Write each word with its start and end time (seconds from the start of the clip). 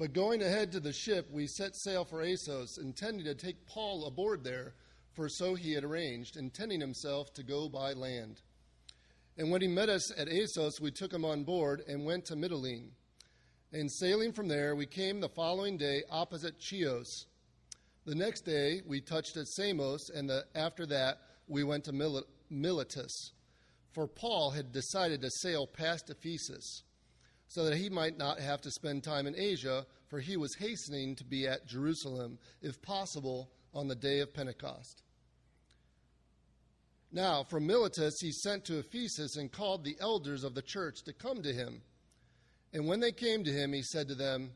But 0.00 0.14
going 0.14 0.40
ahead 0.40 0.72
to 0.72 0.80
the 0.80 0.94
ship, 0.94 1.28
we 1.30 1.46
set 1.46 1.76
sail 1.76 2.06
for 2.06 2.22
Assos, 2.22 2.78
intending 2.78 3.26
to 3.26 3.34
take 3.34 3.66
Paul 3.66 4.06
aboard 4.06 4.42
there, 4.42 4.72
for 5.12 5.28
so 5.28 5.54
he 5.54 5.74
had 5.74 5.84
arranged, 5.84 6.38
intending 6.38 6.80
himself 6.80 7.34
to 7.34 7.42
go 7.42 7.68
by 7.68 7.92
land. 7.92 8.40
And 9.36 9.50
when 9.50 9.60
he 9.60 9.68
met 9.68 9.90
us 9.90 10.10
at 10.18 10.26
Assos, 10.26 10.80
we 10.80 10.90
took 10.90 11.12
him 11.12 11.26
on 11.26 11.44
board 11.44 11.82
and 11.86 12.06
went 12.06 12.24
to 12.26 12.34
Mytilene. 12.34 12.92
And 13.74 13.92
sailing 13.92 14.32
from 14.32 14.48
there, 14.48 14.74
we 14.74 14.86
came 14.86 15.20
the 15.20 15.28
following 15.28 15.76
day 15.76 16.02
opposite 16.10 16.58
Chios. 16.58 17.26
The 18.06 18.14
next 18.14 18.46
day, 18.46 18.80
we 18.86 19.02
touched 19.02 19.36
at 19.36 19.48
Samos, 19.48 20.08
and 20.08 20.30
the, 20.30 20.46
after 20.54 20.86
that, 20.86 21.18
we 21.46 21.62
went 21.62 21.84
to 21.84 21.92
Mil- 21.92 22.24
Miletus. 22.48 23.32
For 23.92 24.08
Paul 24.08 24.52
had 24.52 24.72
decided 24.72 25.20
to 25.20 25.30
sail 25.30 25.66
past 25.66 26.08
Ephesus, 26.08 26.84
so 27.50 27.64
that 27.64 27.76
he 27.76 27.90
might 27.90 28.16
not 28.16 28.38
have 28.38 28.60
to 28.60 28.70
spend 28.70 29.02
time 29.02 29.26
in 29.26 29.34
Asia, 29.36 29.84
for 30.06 30.20
he 30.20 30.36
was 30.36 30.54
hastening 30.54 31.16
to 31.16 31.24
be 31.24 31.48
at 31.48 31.66
Jerusalem, 31.66 32.38
if 32.62 32.80
possible, 32.80 33.50
on 33.74 33.88
the 33.88 33.96
day 33.96 34.20
of 34.20 34.32
Pentecost. 34.32 35.02
Now, 37.10 37.42
from 37.42 37.66
Miletus, 37.66 38.20
he 38.20 38.30
sent 38.30 38.64
to 38.66 38.78
Ephesus 38.78 39.36
and 39.36 39.50
called 39.50 39.82
the 39.82 39.96
elders 40.00 40.44
of 40.44 40.54
the 40.54 40.62
church 40.62 41.02
to 41.02 41.12
come 41.12 41.42
to 41.42 41.52
him. 41.52 41.82
And 42.72 42.86
when 42.86 43.00
they 43.00 43.10
came 43.10 43.42
to 43.42 43.52
him, 43.52 43.72
he 43.72 43.82
said 43.82 44.06
to 44.08 44.14
them, 44.14 44.52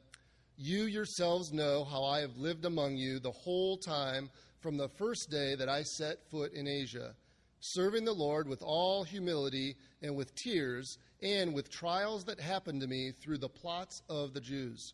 You 0.56 0.84
yourselves 0.84 1.52
know 1.52 1.82
how 1.82 2.04
I 2.04 2.20
have 2.20 2.36
lived 2.36 2.64
among 2.64 2.94
you 2.96 3.18
the 3.18 3.32
whole 3.32 3.76
time 3.76 4.30
from 4.60 4.76
the 4.76 4.88
first 4.88 5.30
day 5.30 5.56
that 5.56 5.68
I 5.68 5.82
set 5.82 6.30
foot 6.30 6.52
in 6.52 6.68
Asia, 6.68 7.16
serving 7.58 8.04
the 8.04 8.12
Lord 8.12 8.46
with 8.46 8.62
all 8.62 9.02
humility 9.02 9.74
and 10.00 10.14
with 10.14 10.32
tears 10.36 10.96
and 11.24 11.54
with 11.54 11.70
trials 11.70 12.24
that 12.24 12.38
happened 12.38 12.82
to 12.82 12.86
me 12.86 13.10
through 13.22 13.38
the 13.38 13.48
plots 13.48 14.02
of 14.08 14.34
the 14.34 14.40
Jews. 14.40 14.92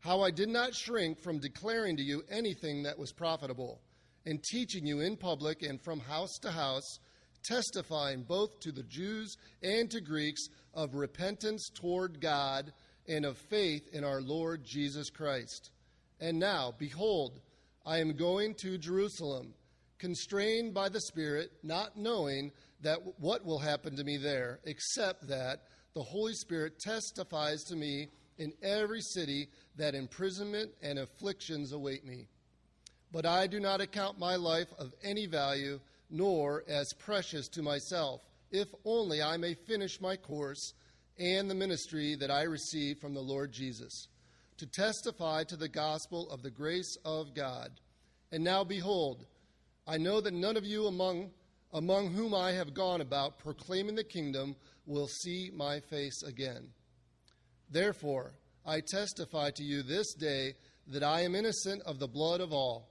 How 0.00 0.20
I 0.20 0.30
did 0.30 0.48
not 0.48 0.74
shrink 0.74 1.20
from 1.20 1.40
declaring 1.40 1.96
to 1.96 2.02
you 2.02 2.22
anything 2.30 2.84
that 2.84 2.98
was 2.98 3.12
profitable, 3.12 3.80
and 4.26 4.42
teaching 4.42 4.86
you 4.86 5.00
in 5.00 5.16
public 5.16 5.62
and 5.62 5.80
from 5.82 6.00
house 6.00 6.38
to 6.42 6.50
house 6.50 6.98
testifying 7.44 8.22
both 8.22 8.60
to 8.60 8.72
the 8.72 8.82
Jews 8.82 9.36
and 9.62 9.90
to 9.90 10.00
Greeks 10.00 10.48
of 10.74 10.94
repentance 10.94 11.70
toward 11.74 12.20
God 12.20 12.72
and 13.08 13.24
of 13.24 13.38
faith 13.38 13.88
in 13.92 14.04
our 14.04 14.20
Lord 14.20 14.64
Jesus 14.64 15.08
Christ. 15.10 15.70
And 16.20 16.38
now, 16.38 16.74
behold, 16.78 17.40
I 17.86 17.98
am 17.98 18.16
going 18.16 18.54
to 18.56 18.76
Jerusalem, 18.76 19.54
constrained 19.98 20.74
by 20.74 20.88
the 20.88 21.00
Spirit, 21.00 21.50
not 21.62 21.96
knowing 21.96 22.52
that 22.82 22.98
what 23.18 23.44
will 23.44 23.58
happen 23.58 23.96
to 23.96 24.04
me 24.04 24.16
there, 24.16 24.60
except 24.64 25.28
that 25.28 25.62
the 25.94 26.02
Holy 26.02 26.34
Spirit 26.34 26.78
testifies 26.78 27.64
to 27.64 27.76
me 27.76 28.08
in 28.38 28.52
every 28.62 29.00
city 29.00 29.48
that 29.76 29.94
imprisonment 29.94 30.70
and 30.82 30.98
afflictions 30.98 31.72
await 31.72 32.04
me. 32.04 32.28
But 33.10 33.26
I 33.26 33.46
do 33.46 33.58
not 33.58 33.80
account 33.80 34.18
my 34.18 34.36
life 34.36 34.68
of 34.78 34.94
any 35.02 35.26
value 35.26 35.80
nor 36.10 36.64
as 36.68 36.92
precious 36.94 37.48
to 37.48 37.62
myself, 37.62 38.22
if 38.50 38.68
only 38.84 39.22
I 39.22 39.36
may 39.36 39.54
finish 39.54 40.00
my 40.00 40.16
course 40.16 40.74
and 41.18 41.50
the 41.50 41.54
ministry 41.54 42.14
that 42.14 42.30
I 42.30 42.42
received 42.42 43.00
from 43.00 43.14
the 43.14 43.20
Lord 43.20 43.52
Jesus, 43.52 44.08
to 44.58 44.66
testify 44.66 45.44
to 45.44 45.56
the 45.56 45.68
gospel 45.68 46.30
of 46.30 46.42
the 46.42 46.50
grace 46.50 46.96
of 47.04 47.34
God. 47.34 47.72
And 48.30 48.44
now 48.44 48.62
behold, 48.62 49.26
I 49.86 49.98
know 49.98 50.20
that 50.20 50.34
none 50.34 50.56
of 50.56 50.64
you 50.64 50.86
among 50.86 51.30
among 51.72 52.12
whom 52.12 52.34
I 52.34 52.52
have 52.52 52.74
gone 52.74 53.00
about 53.00 53.38
proclaiming 53.38 53.94
the 53.94 54.04
kingdom 54.04 54.56
will 54.86 55.08
see 55.08 55.50
my 55.54 55.80
face 55.80 56.22
again. 56.22 56.68
Therefore, 57.70 58.32
I 58.64 58.80
testify 58.80 59.50
to 59.56 59.62
you 59.62 59.82
this 59.82 60.14
day 60.14 60.54
that 60.88 61.02
I 61.02 61.20
am 61.20 61.34
innocent 61.34 61.82
of 61.82 61.98
the 61.98 62.08
blood 62.08 62.40
of 62.40 62.52
all. 62.52 62.88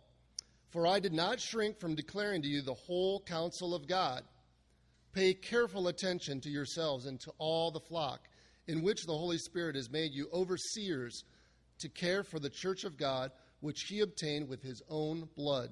For 0.70 0.86
I 0.86 1.00
did 1.00 1.14
not 1.14 1.40
shrink 1.40 1.80
from 1.80 1.96
declaring 1.96 2.42
to 2.44 2.48
you 2.48 2.62
the 2.62 2.74
whole 2.74 3.22
counsel 3.22 3.74
of 3.74 3.88
God. 3.88 4.24
Pay 5.14 5.34
careful 5.34 5.88
attention 5.88 6.42
to 6.42 6.50
yourselves 6.50 7.06
and 7.06 7.20
to 7.22 7.32
all 7.40 7.72
the 7.72 7.80
flock, 7.80 8.28
in 8.68 8.84
which 8.84 9.06
the 9.06 9.18
Holy 9.18 9.38
Spirit 9.38 9.76
has 9.76 9.90
made 9.90 10.12
you 10.14 10.30
overseers 10.32 11.24
to 11.80 11.90
care 11.90 12.24
for 12.24 12.40
the 12.40 12.50
church 12.50 12.84
of 12.84 12.98
God, 12.98 13.32
which 13.62 13.86
he 13.88 14.02
obtained 14.02 14.48
with 14.48 14.62
his 14.62 14.82
own 14.90 15.28
blood. 15.36 15.72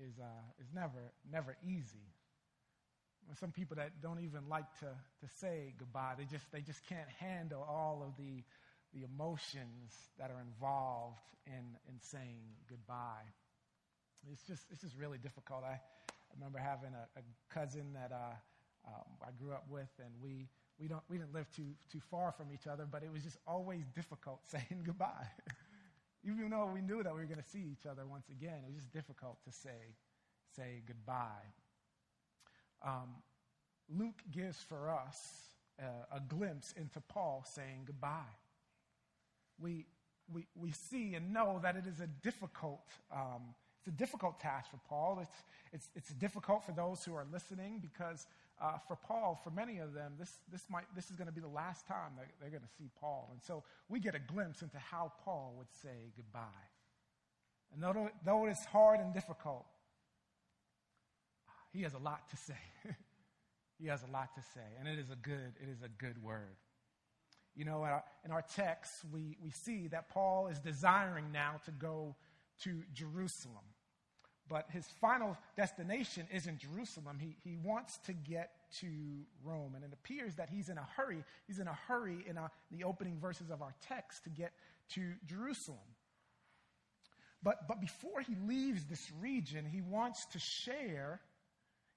is, 0.00 0.18
uh, 0.18 0.24
is 0.60 0.68
never, 0.74 1.12
never 1.30 1.56
easy. 1.64 2.06
Some 3.38 3.52
people 3.52 3.76
that 3.76 4.02
don't 4.02 4.20
even 4.20 4.48
like 4.48 4.66
to, 4.80 4.86
to 4.86 5.32
say 5.40 5.74
goodbye, 5.78 6.14
they 6.18 6.24
just, 6.24 6.50
they 6.50 6.62
just 6.62 6.84
can't 6.88 7.08
handle 7.20 7.62
all 7.62 8.02
of 8.04 8.16
the 8.16 8.42
the 8.92 9.04
emotions 9.04 9.94
that 10.18 10.30
are 10.30 10.40
involved 10.40 11.20
in, 11.46 11.76
in 11.88 12.00
saying 12.00 12.42
goodbye. 12.68 13.26
It's 14.30 14.42
just, 14.46 14.62
it's 14.70 14.80
just 14.82 14.96
really 14.96 15.18
difficult. 15.18 15.62
I, 15.64 15.78
I 15.78 16.32
remember 16.34 16.58
having 16.58 16.90
a, 16.92 17.06
a 17.18 17.22
cousin 17.52 17.92
that 17.94 18.12
uh, 18.12 18.34
um, 18.86 19.08
I 19.22 19.30
grew 19.38 19.52
up 19.52 19.64
with, 19.70 19.88
and 19.98 20.10
we, 20.22 20.48
we, 20.78 20.88
don't, 20.88 21.02
we 21.08 21.18
didn't 21.18 21.32
live 21.32 21.46
too, 21.54 21.72
too 21.90 22.00
far 22.10 22.32
from 22.32 22.48
each 22.52 22.66
other, 22.66 22.86
but 22.90 23.02
it 23.02 23.12
was 23.12 23.22
just 23.22 23.38
always 23.46 23.84
difficult 23.94 24.40
saying 24.50 24.82
goodbye. 24.84 25.26
Even 26.24 26.50
though 26.50 26.70
we 26.72 26.82
knew 26.82 27.02
that 27.02 27.12
we 27.14 27.20
were 27.20 27.26
going 27.26 27.42
to 27.42 27.48
see 27.48 27.64
each 27.72 27.86
other 27.86 28.06
once 28.06 28.28
again, 28.28 28.58
it 28.64 28.66
was 28.66 28.76
just 28.76 28.92
difficult 28.92 29.38
to 29.44 29.52
say, 29.52 29.94
say 30.54 30.82
goodbye. 30.86 31.48
Um, 32.84 33.16
Luke 33.88 34.22
gives 34.30 34.58
for 34.58 34.90
us 34.90 35.18
a 36.12 36.20
glimpse 36.20 36.74
into 36.76 37.00
Paul 37.00 37.42
saying 37.46 37.84
goodbye 37.86 38.36
we, 39.60 39.86
we, 40.32 40.46
we 40.54 40.70
see 40.72 41.14
and 41.14 41.32
know 41.32 41.60
that 41.62 41.76
it 41.76 41.84
is 41.86 42.00
a 42.00 42.06
difficult, 42.06 42.86
um, 43.14 43.54
it's 43.78 43.88
a 43.88 43.96
difficult 43.96 44.40
task 44.40 44.70
for 44.70 44.80
Paul. 44.88 45.18
It's, 45.20 45.42
it's, 45.72 45.88
it's 45.94 46.08
difficult 46.10 46.64
for 46.64 46.72
those 46.72 47.04
who 47.04 47.14
are 47.14 47.26
listening 47.30 47.80
because 47.80 48.26
uh, 48.60 48.78
for 48.86 48.96
Paul, 48.96 49.40
for 49.42 49.50
many 49.50 49.78
of 49.78 49.94
them, 49.94 50.14
this, 50.18 50.30
this, 50.52 50.64
might, 50.68 50.84
this 50.94 51.10
is 51.10 51.16
going 51.16 51.26
to 51.26 51.32
be 51.32 51.40
the 51.40 51.48
last 51.48 51.86
time 51.86 52.12
that 52.18 52.26
they're 52.40 52.50
going 52.50 52.62
to 52.62 52.74
see 52.78 52.90
Paul. 53.00 53.28
And 53.32 53.40
so 53.42 53.64
we 53.88 54.00
get 54.00 54.14
a 54.14 54.18
glimpse 54.18 54.62
into 54.62 54.78
how 54.78 55.12
Paul 55.24 55.54
would 55.56 55.70
say 55.82 56.12
goodbye. 56.16 56.66
And 57.72 57.82
though, 57.82 58.10
though 58.24 58.46
it 58.46 58.50
is 58.50 58.64
hard 58.66 59.00
and 59.00 59.14
difficult, 59.14 59.64
he 61.72 61.82
has 61.82 61.94
a 61.94 61.98
lot 61.98 62.28
to 62.30 62.36
say. 62.36 62.58
he 63.78 63.86
has 63.86 64.02
a 64.02 64.12
lot 64.12 64.34
to 64.34 64.42
say, 64.54 64.66
and 64.78 64.88
it 64.88 64.98
is 64.98 65.10
a 65.10 65.16
good, 65.16 65.54
it 65.60 65.68
is 65.70 65.82
a 65.82 65.88
good 65.88 66.22
word. 66.22 66.56
You 67.56 67.64
know, 67.64 67.84
in 67.84 67.90
our, 67.90 68.04
in 68.24 68.30
our 68.30 68.44
text, 68.54 68.92
we, 69.12 69.36
we 69.42 69.50
see 69.50 69.88
that 69.88 70.08
Paul 70.10 70.48
is 70.48 70.58
desiring 70.60 71.32
now 71.32 71.60
to 71.64 71.70
go 71.70 72.16
to 72.64 72.82
Jerusalem. 72.92 73.64
But 74.50 74.66
his 74.72 74.84
final 75.00 75.38
destination 75.56 76.26
isn't 76.32 76.58
Jerusalem. 76.58 77.18
He, 77.20 77.36
he 77.44 77.56
wants 77.56 77.98
to 78.06 78.12
get 78.12 78.50
to 78.80 78.88
Rome. 79.44 79.74
And 79.76 79.84
it 79.84 79.92
appears 79.92 80.34
that 80.34 80.50
he's 80.50 80.68
in 80.68 80.76
a 80.76 80.86
hurry. 80.96 81.22
He's 81.46 81.60
in 81.60 81.68
a 81.68 81.78
hurry 81.86 82.24
in 82.26 82.36
our, 82.36 82.50
the 82.72 82.82
opening 82.82 83.20
verses 83.20 83.50
of 83.50 83.62
our 83.62 83.72
text 83.86 84.24
to 84.24 84.30
get 84.30 84.50
to 84.94 85.12
Jerusalem. 85.24 85.78
But, 87.44 87.68
but 87.68 87.80
before 87.80 88.22
he 88.22 88.34
leaves 88.44 88.84
this 88.86 89.12
region, 89.20 89.64
he 89.64 89.82
wants 89.82 90.26
to 90.26 90.40
share, 90.40 91.20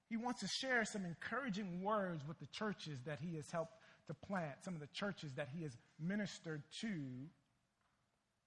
he 0.08 0.16
wants 0.16 0.40
to 0.40 0.48
share 0.48 0.84
some 0.84 1.04
encouraging 1.04 1.82
words 1.82 2.22
with 2.26 2.38
the 2.38 2.46
churches 2.46 3.00
that 3.04 3.18
he 3.20 3.34
has 3.34 3.50
helped 3.50 3.74
to 4.06 4.14
plant, 4.14 4.62
some 4.62 4.74
of 4.74 4.80
the 4.80 4.86
churches 4.94 5.32
that 5.34 5.48
he 5.52 5.64
has 5.64 5.76
ministered 5.98 6.62
to 6.82 6.86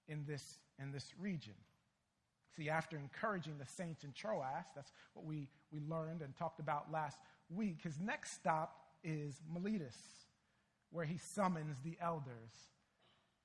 in 0.08 0.24
this, 0.26 0.58
in 0.82 0.92
this 0.92 1.12
region. 1.20 1.54
See, 2.58 2.68
after 2.68 2.98
encouraging 2.98 3.54
the 3.58 3.66
saints 3.66 4.02
in 4.02 4.10
Troas, 4.12 4.64
that's 4.74 4.92
what 5.14 5.24
we, 5.24 5.46
we 5.70 5.78
learned 5.88 6.22
and 6.22 6.34
talked 6.36 6.58
about 6.58 6.90
last 6.90 7.16
week, 7.48 7.82
his 7.82 8.00
next 8.00 8.32
stop 8.32 8.76
is 9.04 9.40
Miletus, 9.48 9.96
where 10.90 11.04
he 11.04 11.18
summons 11.18 11.76
the 11.84 11.96
elders. 12.00 12.50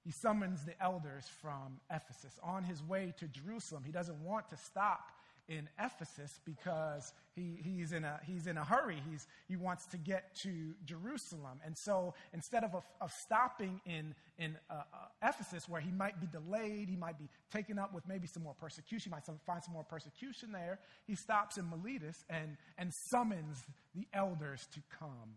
He 0.03 0.09
summons 0.09 0.65
the 0.65 0.73
elders 0.81 1.29
from 1.41 1.79
Ephesus. 1.91 2.39
On 2.43 2.63
his 2.63 2.81
way 2.81 3.13
to 3.19 3.27
Jerusalem, 3.27 3.83
he 3.85 3.91
doesn't 3.91 4.19
want 4.19 4.49
to 4.49 4.57
stop 4.57 5.11
in 5.47 5.67
Ephesus 5.79 6.39
because 6.45 7.13
he, 7.35 7.57
he's, 7.61 7.91
in 7.91 8.03
a, 8.03 8.19
he's 8.25 8.47
in 8.47 8.57
a 8.57 8.63
hurry. 8.63 9.01
He's, 9.09 9.27
he 9.47 9.55
wants 9.55 9.85
to 9.87 9.97
get 9.97 10.35
to 10.37 10.73
Jerusalem. 10.85 11.59
And 11.65 11.77
so 11.77 12.13
instead 12.33 12.63
of, 12.63 12.75
of 13.01 13.11
stopping 13.11 13.81
in, 13.85 14.15
in 14.37 14.57
uh, 14.69 14.73
uh, 14.73 15.29
Ephesus, 15.29 15.67
where 15.67 15.81
he 15.81 15.91
might 15.91 16.19
be 16.19 16.27
delayed, 16.27 16.89
he 16.89 16.95
might 16.95 17.17
be 17.17 17.29
taken 17.51 17.77
up 17.77 17.93
with 17.93 18.07
maybe 18.07 18.27
some 18.27 18.43
more 18.43 18.55
persecution, 18.59 19.11
he 19.11 19.15
might 19.15 19.25
some, 19.25 19.39
find 19.45 19.63
some 19.63 19.73
more 19.73 19.83
persecution 19.83 20.51
there, 20.51 20.79
he 21.05 21.15
stops 21.15 21.57
in 21.57 21.69
Miletus 21.69 22.23
and, 22.29 22.57
and 22.77 22.93
summons 22.93 23.63
the 23.95 24.07
elders 24.13 24.67
to 24.73 24.81
come 24.97 25.35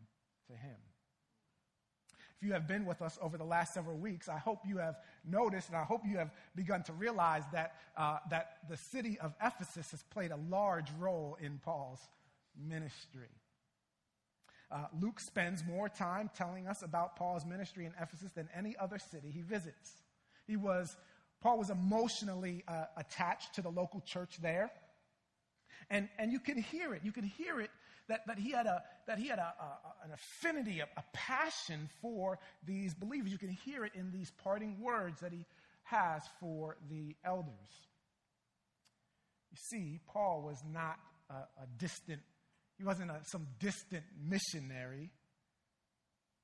to 0.49 0.52
him. 0.52 0.76
If 2.41 2.47
you 2.47 2.53
have 2.53 2.69
been 2.69 2.85
with 2.85 3.00
us 3.00 3.19
over 3.23 3.38
the 3.38 3.44
last 3.44 3.73
several 3.73 3.97
weeks, 3.97 4.29
I 4.29 4.38
hope 4.38 4.61
you 4.67 4.77
have 4.77 4.97
noticed 5.25 5.69
and 5.69 5.77
I 5.77 5.85
hope 5.85 6.03
you 6.05 6.19
have 6.19 6.31
begun 6.55 6.83
to 6.85 6.93
realize 6.93 7.44
that, 7.53 7.77
uh, 7.97 8.19
that 8.31 8.59
the 8.69 8.77
city 8.77 9.19
of 9.21 9.35
Ephesus 9.43 9.91
has 9.93 10.03
played 10.03 10.33
a 10.33 10.38
large 10.50 10.88
role 10.99 11.38
in 11.41 11.59
Paul's 11.65 12.00
ministry. 12.69 13.31
Uh, 14.71 14.87
Luke 15.00 15.21
spends 15.21 15.65
more 15.65 15.88
time 15.88 16.29
telling 16.37 16.67
us 16.67 16.83
about 16.83 17.17
Paul's 17.17 17.47
ministry 17.47 17.87
in 17.87 17.93
Ephesus 18.00 18.33
than 18.33 18.49
any 18.55 18.77
other 18.79 18.99
city 18.99 19.31
he 19.31 19.41
visits. 19.41 19.93
He 20.47 20.56
was, 20.56 20.94
Paul 21.41 21.59
was 21.59 21.71
emotionally 21.71 22.65
uh, 22.69 22.85
attached 22.99 23.55
to 23.55 23.62
the 23.62 23.71
local 23.71 24.00
church 24.00 24.37
there. 24.43 24.71
And, 25.88 26.09
and 26.19 26.33
you 26.33 26.41
can 26.41 26.61
hear 26.61 26.94
it. 26.94 27.03
You 27.05 27.12
can 27.12 27.25
hear 27.25 27.61
it 27.61 27.71
that, 28.08 28.26
that 28.26 28.38
he 28.38 28.50
had, 28.50 28.67
a, 28.67 28.82
that 29.06 29.19
he 29.19 29.29
had 29.29 29.38
a, 29.38 29.55
a 29.61 30.05
an 30.05 30.12
affinity, 30.12 30.81
a, 30.81 30.88
a 30.97 31.05
passion 31.12 31.88
for 32.00 32.38
these 32.64 32.94
believers. 32.94 33.32
You 33.32 33.38
can 33.38 33.56
hear 33.64 33.85
it 33.85 33.93
in 33.94 34.12
these 34.12 34.31
parting 34.43 34.81
words 34.81 35.20
that 35.20 35.32
he 35.32 35.44
has 35.85 36.23
for 36.41 36.76
the 36.91 37.14
elders. 37.25 37.87
You 39.50 39.58
see, 39.70 40.00
Paul 40.06 40.43
was 40.43 40.62
not 40.73 40.99
a, 41.31 41.35
a 41.35 41.67
distant, 41.79 42.20
he 42.79 42.85
wasn't 42.85 43.11
a, 43.11 43.20
some 43.25 43.47
distant 43.58 44.05
missionary 44.29 45.11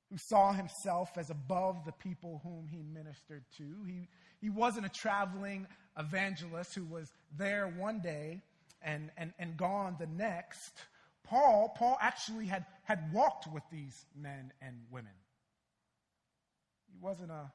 who 0.09 0.17
saw 0.29 0.53
himself 0.53 1.09
as 1.17 1.29
above 1.29 1.85
the 1.85 1.91
people 1.91 2.39
whom 2.43 2.67
he 2.69 2.83
ministered 2.83 3.43
to. 3.57 3.63
He, 3.87 4.07
he 4.41 4.49
wasn't 4.49 4.85
a 4.85 4.89
traveling 4.89 5.67
evangelist 5.97 6.75
who 6.75 6.85
was 6.85 7.11
there 7.37 7.67
one 7.67 7.99
day 7.99 8.41
and, 8.81 9.09
and, 9.17 9.33
and 9.39 9.57
gone 9.57 9.95
the 9.99 10.07
next. 10.07 10.71
Paul, 11.23 11.73
Paul 11.77 11.97
actually 12.01 12.47
had, 12.47 12.65
had 12.83 13.11
walked 13.13 13.47
with 13.51 13.63
these 13.71 14.05
men 14.15 14.51
and 14.61 14.75
women. 14.91 15.13
He 16.91 16.97
wasn't 16.99 17.31
a, 17.31 17.51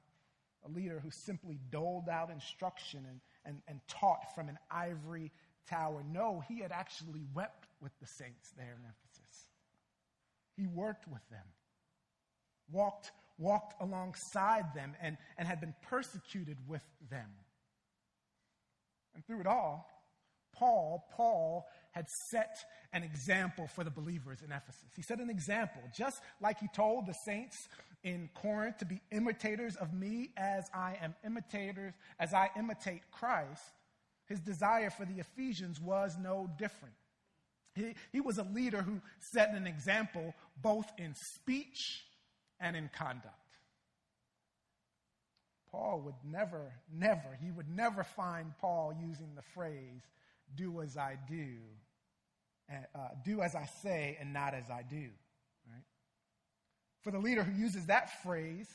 a 0.64 0.68
leader 0.68 1.00
who 1.00 1.10
simply 1.10 1.58
doled 1.70 2.08
out 2.08 2.30
instruction 2.30 3.06
and, 3.08 3.20
and, 3.44 3.62
and 3.68 3.80
taught 3.88 4.34
from 4.34 4.48
an 4.48 4.58
ivory 4.70 5.32
tower. 5.68 6.02
No, 6.10 6.42
he 6.48 6.60
had 6.60 6.72
actually 6.72 7.22
wept 7.34 7.66
with 7.80 7.92
the 8.00 8.06
saints 8.06 8.52
there 8.56 8.76
in 8.78 8.84
Ephesus. 8.84 9.46
He 10.56 10.66
worked 10.66 11.06
with 11.06 11.22
them, 11.30 11.44
walked, 12.70 13.12
walked 13.38 13.80
alongside 13.80 14.74
them, 14.74 14.94
and, 15.00 15.16
and 15.36 15.46
had 15.46 15.60
been 15.60 15.74
persecuted 15.82 16.56
with 16.66 16.82
them. 17.10 17.28
And 19.14 19.24
through 19.26 19.40
it 19.40 19.46
all, 19.46 19.88
Paul, 20.52 21.06
Paul 21.12 21.66
had 21.92 22.08
set 22.08 22.58
an 22.92 23.02
example 23.02 23.66
for 23.66 23.84
the 23.84 23.90
believers 23.90 24.38
in 24.44 24.52
Ephesus. 24.52 24.90
He 24.94 25.02
set 25.02 25.18
an 25.18 25.30
example, 25.30 25.82
just 25.96 26.20
like 26.40 26.58
he 26.58 26.68
told 26.74 27.06
the 27.06 27.14
saints 27.14 27.68
in 28.04 28.30
Corinth 28.34 28.78
to 28.78 28.84
be 28.84 29.00
imitators 29.10 29.76
of 29.76 29.92
me 29.92 30.30
as 30.36 30.70
I 30.72 30.96
am 31.02 31.14
imitators, 31.24 31.94
as 32.18 32.32
I 32.32 32.50
imitate 32.56 33.02
Christ. 33.10 33.62
His 34.26 34.40
desire 34.40 34.90
for 34.90 35.04
the 35.04 35.18
Ephesians 35.18 35.80
was 35.80 36.16
no 36.20 36.50
different. 36.58 36.94
He, 37.74 37.94
he 38.12 38.20
was 38.20 38.38
a 38.38 38.42
leader 38.42 38.82
who 38.82 39.00
set 39.20 39.50
an 39.54 39.66
example 39.66 40.34
both 40.60 40.90
in 40.98 41.14
speech 41.14 42.04
and 42.60 42.76
in 42.76 42.90
conduct. 42.96 43.34
Paul 45.70 46.00
would 46.04 46.14
never, 46.24 46.72
never, 46.92 47.38
he 47.42 47.50
would 47.50 47.68
never 47.68 48.02
find 48.02 48.52
Paul 48.58 48.94
using 49.00 49.34
the 49.34 49.42
phrase, 49.42 50.02
do 50.54 50.80
as 50.80 50.96
I 50.96 51.18
do, 51.28 51.56
uh, 52.70 52.98
do 53.24 53.40
as 53.40 53.54
I 53.54 53.66
say 53.82 54.16
and 54.20 54.32
not 54.32 54.54
as 54.54 54.70
I 54.70 54.82
do. 54.82 55.08
Right? 55.66 55.84
For 57.02 57.10
the 57.10 57.18
leader 57.18 57.42
who 57.42 57.60
uses 57.60 57.86
that 57.86 58.22
phrase, 58.22 58.68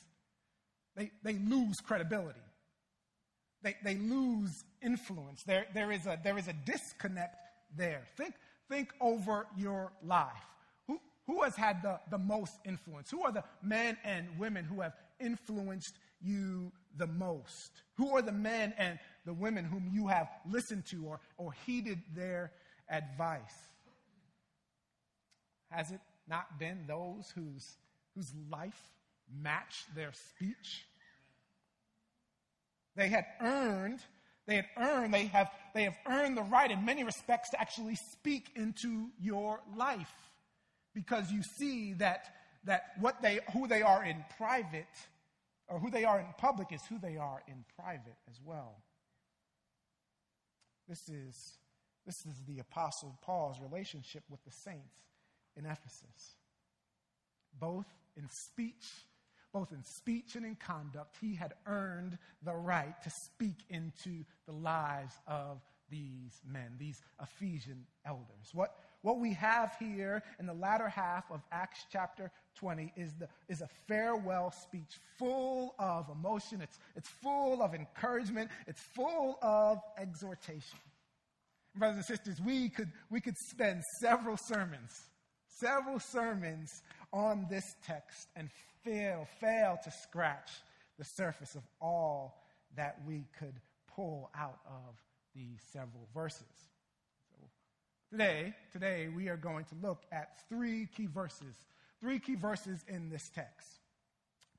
they, 0.96 1.12
they 1.24 1.34
lose 1.34 1.78
credibility. 1.80 2.40
They, 3.64 3.76
they 3.84 3.96
lose 3.96 4.64
influence. 4.82 5.44
There, 5.44 5.66
there, 5.74 5.92
is 5.92 6.06
a, 6.06 6.20
there 6.24 6.38
is 6.38 6.48
a 6.48 6.54
disconnect 6.54 7.38
there. 7.76 8.04
Think, 8.18 8.36
think 8.70 8.94
over 9.00 9.48
your 9.58 9.92
life. 10.04 10.28
Who, 10.88 11.00
who 11.28 11.44
has 11.44 11.56
had 11.56 11.82
the, 11.82 12.00
the 12.12 12.18
most 12.18 12.54
influence? 12.66 13.10
Who 13.10 13.24
are 13.24 13.32
the 13.32 13.44
men 13.62 13.98
and 14.04 14.28
women 14.38 14.66
who 14.66 14.82
have 14.82 14.94
influenced 15.20 15.96
you 16.22 16.72
the 16.98 17.08
most? 17.08 17.72
Who 17.98 18.16
are 18.16 18.22
the 18.22 18.34
men 18.34 18.74
and 18.78 19.00
the 19.26 19.34
women 19.34 19.66
whom 19.66 19.90
you 19.92 20.08
have 20.08 20.28
listened 20.50 20.86
to 20.88 21.06
or, 21.06 21.20
or 21.38 21.52
heeded 21.66 22.00
their 22.16 22.52
advice? 22.90 23.42
Has 25.70 25.92
it 25.92 26.02
not 26.28 26.60
been 26.60 26.86
those 26.88 27.32
whose, 27.36 27.78
whose 28.16 28.32
life 28.52 28.80
matched 29.42 29.94
their 29.96 30.12
speech? 30.14 30.86
They 32.96 33.08
had 33.08 33.26
earned, 33.42 34.00
they 34.46 34.58
had 34.58 34.68
earned, 34.78 35.14
they 35.14 35.26
have, 35.26 35.50
they 35.74 35.84
have 35.84 35.98
earned 36.08 36.38
the 36.38 36.44
right 36.44 36.70
in 36.70 36.86
many 36.86 37.04
respects 37.04 37.50
to 37.52 37.60
actually 37.60 37.96
speak 37.96 38.52
into 38.56 39.08
your 39.20 39.62
life 39.76 40.14
because 40.94 41.32
you 41.32 41.42
see 41.58 41.94
that, 41.94 42.26
that 42.66 42.92
what 43.00 43.22
they, 43.22 43.40
who 43.52 43.68
they 43.68 43.82
are 43.82 44.06
in 44.06 44.24
private 44.38 44.86
or 45.68 45.80
who 45.80 45.90
they 45.90 46.04
are 46.04 46.20
in 46.20 46.28
public 46.38 46.72
is 46.72 46.82
who 46.88 47.00
they 47.00 47.18
are 47.18 47.42
in 47.48 47.66
private 47.76 48.18
as 48.30 48.40
well. 48.46 48.76
This 50.88 51.10
is, 51.10 51.58
this 52.06 52.26
is 52.26 52.44
the 52.48 52.60
Apostle 52.60 53.18
Paul's 53.22 53.60
relationship 53.62 54.24
with 54.30 54.44
the 54.44 54.52
saints 54.52 55.02
in 55.56 55.66
Ephesus. 55.66 56.38
Both 57.60 57.88
in 58.18 58.30
speech, 58.30 58.86
both 59.54 59.72
in 59.72 59.84
speech 59.84 60.36
and 60.36 60.46
in 60.46 60.56
conduct, 60.56 61.18
he 61.22 61.36
had 61.36 61.54
earned 61.66 62.18
the 62.44 62.54
right 62.54 63.02
to 63.04 63.10
speak 63.10 63.58
into 63.70 64.24
the 64.46 64.54
lives 64.54 65.14
of 65.28 65.62
these 65.90 66.42
men, 66.46 66.76
these 66.80 67.02
Ephesian 67.22 67.86
elders. 68.06 68.50
What, 68.54 68.76
what 69.02 69.20
we 69.20 69.34
have 69.34 69.76
here 69.80 70.24
in 70.40 70.48
the 70.48 70.54
latter 70.54 70.90
half 70.90 71.30
of 71.32 71.42
Acts 71.52 71.86
chapter 71.92 72.32
20 72.56 72.94
is, 72.96 73.14
the, 73.20 73.28
is 73.50 73.62
a 73.62 73.70
farewell 73.88 74.52
speech 74.52 75.00
full 75.18 75.76
of 75.80 76.10
emotion, 76.10 76.62
it's, 76.62 76.78
it's 76.96 77.10
full 77.22 77.62
of 77.62 77.74
encouragement, 77.74 78.50
it's 78.68 78.82
full 78.96 79.38
of 79.42 79.80
exhortation. 79.98 80.80
Brothers 81.76 81.98
and 81.98 82.06
sisters, 82.06 82.42
we 82.46 82.70
could, 82.70 82.92
we 83.10 83.20
could 83.20 83.38
spend 83.50 83.82
several 84.00 84.38
sermons 84.38 84.92
several 85.60 86.00
sermons 86.00 86.82
on 87.12 87.48
this 87.50 87.76
text 87.86 88.28
and 88.36 88.50
fail, 88.84 89.28
fail 89.40 89.78
to 89.84 89.92
scratch 89.92 90.50
the 90.98 91.06
surface 91.06 91.56
of 91.56 91.64
all 91.82 92.44
that 92.76 92.98
we 93.08 93.26
could 93.38 93.56
pull 93.96 94.30
out 94.38 94.60
of 94.66 94.96
these 95.36 95.60
several 95.72 96.08
verses. 96.14 96.42
So 97.32 97.38
today, 98.12 98.54
today 98.72 99.10
we 99.16 99.30
are 99.30 99.38
going 99.38 99.66
to 99.66 99.76
look 99.82 100.04
at 100.12 100.48
three 100.50 100.88
key 100.96 101.08
verses, 101.08 101.56
three 102.04 102.20
key 102.20 102.36
verses 102.36 102.84
in 102.90 103.10
this 103.10 103.30
text. 103.34 103.80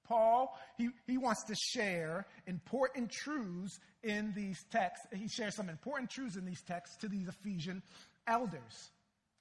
Paul, 0.05 0.59
he, 0.79 0.89
he 1.07 1.19
wants 1.19 1.45
to 1.45 1.55
share 1.55 2.27
important 2.47 3.11
truths 3.11 3.79
in 4.03 4.33
these 4.35 4.65
texts. 4.71 5.07
He 5.15 5.29
shares 5.29 5.55
some 5.55 5.69
important 5.69 6.11
truths 6.11 6.37
in 6.37 6.47
these 6.47 6.63
texts 6.63 6.97
to 6.99 7.09
these 7.09 7.29
Ephesian 7.29 7.83
elders 8.27 8.91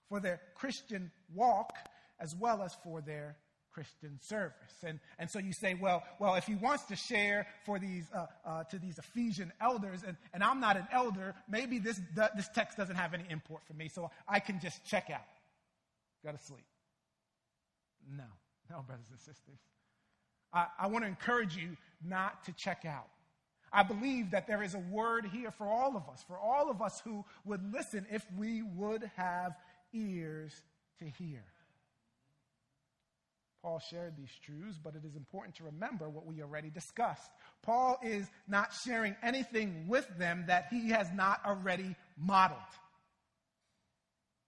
for 0.09 0.19
their 0.19 0.41
Christian 0.55 1.11
walk 1.33 1.73
as 2.19 2.35
well 2.35 2.61
as 2.61 2.75
for 2.83 3.01
their 3.01 3.37
Christian 3.71 4.19
service. 4.21 4.83
And, 4.85 4.99
and 5.17 5.29
so 5.29 5.39
you 5.39 5.53
say, 5.53 5.73
well, 5.73 6.03
well, 6.19 6.35
if 6.35 6.45
he 6.45 6.55
wants 6.55 6.83
to 6.85 6.95
share 6.95 7.47
for 7.65 7.79
these, 7.79 8.05
uh, 8.13 8.25
uh, 8.45 8.63
to 8.65 8.79
these 8.79 8.97
Ephesian 8.99 9.51
elders, 9.61 10.03
and, 10.05 10.15
and 10.33 10.43
I'm 10.43 10.59
not 10.59 10.77
an 10.77 10.87
elder, 10.91 11.35
maybe 11.49 11.79
this, 11.79 11.99
this 12.35 12.49
text 12.53 12.77
doesn't 12.77 12.97
have 12.97 13.13
any 13.13 13.25
import 13.29 13.63
for 13.65 13.73
me, 13.73 13.89
so 13.89 14.11
I 14.27 14.39
can 14.39 14.59
just 14.59 14.85
check 14.85 15.09
out. 15.09 15.21
Go 16.23 16.31
to 16.31 16.37
sleep. 16.37 16.65
No, 18.09 18.23
no, 18.69 18.81
brothers 18.81 19.07
and 19.11 19.19
sisters. 19.19 19.59
I, 20.53 20.67
I 20.79 20.87
want 20.87 21.03
to 21.03 21.09
encourage 21.09 21.55
you 21.55 21.77
not 22.03 22.43
to 22.45 22.51
check 22.53 22.85
out. 22.85 23.07
I 23.71 23.81
believe 23.81 24.31
that 24.31 24.45
there 24.47 24.61
is 24.61 24.75
a 24.75 24.79
word 24.79 25.25
here 25.31 25.49
for 25.49 25.67
all 25.67 25.97
of 25.97 26.07
us, 26.07 26.23
for 26.27 26.37
all 26.37 26.69
of 26.69 26.81
us 26.81 27.01
who 27.03 27.25
would 27.43 27.73
listen 27.73 28.05
if 28.11 28.23
we 28.37 28.61
would 28.61 29.09
have 29.15 29.53
ears 29.93 30.53
to 30.99 31.05
hear. 31.05 31.43
Paul 33.63 33.79
shared 33.79 34.17
these 34.17 34.31
truths, 34.45 34.77
but 34.83 34.93
it 34.93 35.05
is 35.05 35.15
important 35.15 35.55
to 35.55 35.63
remember 35.63 36.09
what 36.09 36.25
we 36.25 36.41
already 36.41 36.69
discussed. 36.69 37.31
Paul 37.63 37.97
is 38.03 38.27
not 38.47 38.73
sharing 38.85 39.15
anything 39.23 39.85
with 39.87 40.07
them 40.17 40.43
that 40.47 40.67
he 40.69 40.89
has 40.89 41.07
not 41.13 41.39
already 41.45 41.95
modeled. 42.17 42.59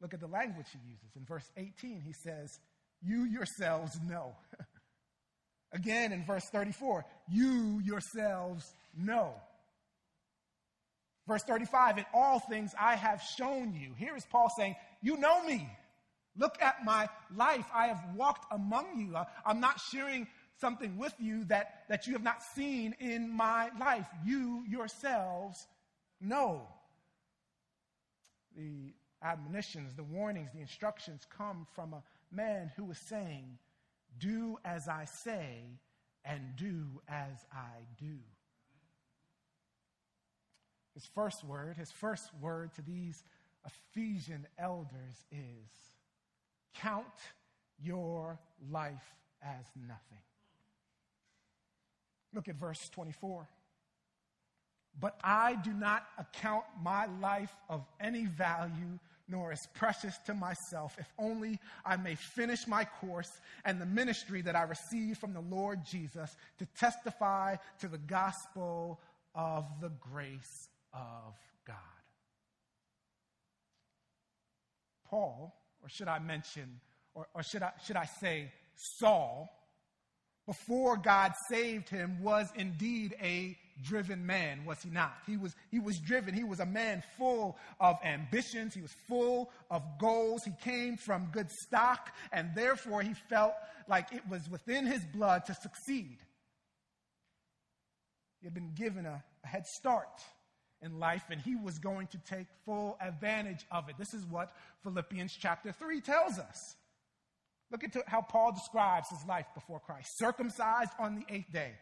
Look 0.01 0.13
at 0.13 0.19
the 0.19 0.27
language 0.27 0.67
he 0.71 0.79
uses. 0.91 1.15
In 1.15 1.24
verse 1.24 1.50
18, 1.55 2.01
he 2.01 2.12
says, 2.12 2.59
You 3.01 3.23
yourselves 3.23 3.99
know. 4.07 4.35
Again, 5.73 6.11
in 6.13 6.23
verse 6.25 6.45
34, 6.51 7.05
you 7.29 7.81
yourselves 7.83 8.73
know. 8.97 9.33
Verse 11.27 11.43
35, 11.43 11.97
in 11.97 12.05
all 12.13 12.39
things 12.39 12.73
I 12.79 12.95
have 12.95 13.21
shown 13.21 13.73
you. 13.73 13.93
Here 13.97 14.15
is 14.15 14.25
Paul 14.25 14.51
saying, 14.55 14.75
You 15.01 15.17
know 15.17 15.43
me. 15.43 15.67
Look 16.37 16.61
at 16.61 16.83
my 16.83 17.07
life. 17.35 17.65
I 17.73 17.87
have 17.87 18.03
walked 18.15 18.45
among 18.51 18.99
you. 18.99 19.15
I'm 19.45 19.59
not 19.59 19.79
sharing 19.79 20.27
something 20.59 20.97
with 20.97 21.13
you 21.19 21.45
that, 21.45 21.83
that 21.89 22.07
you 22.07 22.13
have 22.13 22.23
not 22.23 22.43
seen 22.43 22.95
in 22.99 23.29
my 23.29 23.69
life. 23.79 24.07
You 24.25 24.63
yourselves 24.67 25.65
know. 26.21 26.67
The 28.55 28.93
admonitions, 29.21 29.95
the 29.95 30.03
warnings, 30.03 30.51
the 30.53 30.61
instructions 30.61 31.25
come 31.37 31.67
from 31.73 31.93
a 31.93 32.03
man 32.36 32.72
who 32.75 32.86
was 32.86 32.98
saying, 32.98 33.58
Do 34.18 34.58
as 34.65 34.88
I 34.88 35.06
say, 35.06 35.80
and 36.24 36.42
do 36.56 37.01
as 37.08 37.46
I 37.51 37.86
do. 38.00 38.18
His 40.94 41.06
first 41.13 41.44
word, 41.44 41.77
his 41.77 41.92
first 41.92 42.30
word 42.42 42.74
to 42.75 42.82
these 42.82 43.24
Ephesian 43.65 44.48
elders 44.58 45.25
is 45.32 45.70
count 46.75 47.06
your 47.82 48.39
life 48.72 49.13
as 49.42 49.65
nothing. 49.75 50.24
Look 52.34 52.48
at 52.48 52.56
verse 52.56 52.89
24. 52.89 53.48
But 55.00 55.20
I 55.24 55.56
do 55.56 55.74
not 55.74 56.06
account 56.18 56.63
my 56.82 57.08
life 57.22 57.54
of 57.70 57.86
any 58.00 58.25
value 58.25 59.00
nor 59.27 59.51
as 59.51 59.67
precious 59.74 60.17
to 60.25 60.34
myself, 60.34 60.96
if 61.00 61.12
only 61.17 61.60
I 61.86 61.98
may 61.98 62.15
finish 62.15 62.67
my 62.67 62.86
course 62.86 63.32
and 63.63 63.82
the 63.82 63.86
ministry 63.86 64.41
that 64.44 64.55
I 64.55 64.63
received 64.63 65.20
from 65.20 65.34
the 65.34 65.41
Lord 65.41 65.84
Jesus 65.86 66.36
to 66.60 66.65
testify 66.77 67.55
to 67.79 67.88
the 67.88 67.98
gospel 67.98 69.00
of 69.34 69.65
the 69.82 69.91
grace 70.00 70.70
of 70.94 71.36
God. 71.65 71.75
Paul, 75.10 75.55
or 75.82 75.89
should 75.89 76.08
I 76.08 76.20
mention, 76.20 76.79
or, 77.13 77.27
or 77.34 77.44
should, 77.44 77.63
I, 77.63 77.72
should 77.84 77.98
I 77.98 78.05
say, 78.05 78.51
Saul, 78.75 79.50
before 80.46 80.98
God 80.98 81.34
saved 81.50 81.89
him, 81.89 82.22
was 82.22 82.48
indeed 82.55 83.15
a 83.22 83.58
driven 83.82 84.25
man, 84.25 84.65
was 84.65 84.82
he 84.82 84.89
not? 84.89 85.13
He 85.25 85.38
was, 85.38 85.55
he 85.70 85.79
was 85.79 86.00
driven. 86.00 86.34
He 86.34 86.44
was 86.44 86.60
a 86.60 86.65
man 86.65 87.03
full 87.17 87.58
of 87.79 87.98
ambitions. 88.03 88.74
He 88.74 88.82
was 88.82 88.96
full 89.08 89.51
of 89.70 89.84
goals. 90.00 90.44
He 90.44 90.53
came 90.63 90.98
from 90.98 91.29
good 91.32 91.51
stock, 91.51 92.13
and 92.32 92.51
therefore 92.55 93.01
he 93.01 93.13
felt 93.29 93.53
like 93.88 94.12
it 94.12 94.22
was 94.29 94.50
within 94.50 94.86
his 94.86 95.03
blood 95.13 95.46
to 95.46 95.53
succeed. 95.53 96.17
He 98.39 98.48
had 98.48 98.53
been 98.53 98.74
given 98.74 99.05
a, 99.05 99.24
a 99.44 99.48
head 99.48 99.65
start 99.65 100.22
in 100.82 101.00
life, 101.00 101.24
and 101.29 101.41
he 101.41 101.55
was 101.55 101.79
going 101.79 102.08
to 102.08 102.17
take 102.29 102.48
full 102.65 102.98
advantage 103.01 103.65
of 103.72 103.89
it. 103.89 103.96
This 103.98 104.13
is 104.13 104.25
what 104.25 104.53
Philippians 104.84 105.36
chapter 105.39 105.72
3 105.72 106.01
tells 106.01 106.39
us. 106.39 106.75
Look 107.72 107.84
at 107.84 107.96
how 108.08 108.22
Paul 108.22 108.53
describes 108.53 109.10
his 109.10 109.25
life 109.27 109.48
before 109.53 109.79
Christ 109.79 110.17
circumcised 110.17 110.91
on 111.00 111.15
the 111.15 111.34
eighth 111.34 111.51
day. 111.51 111.74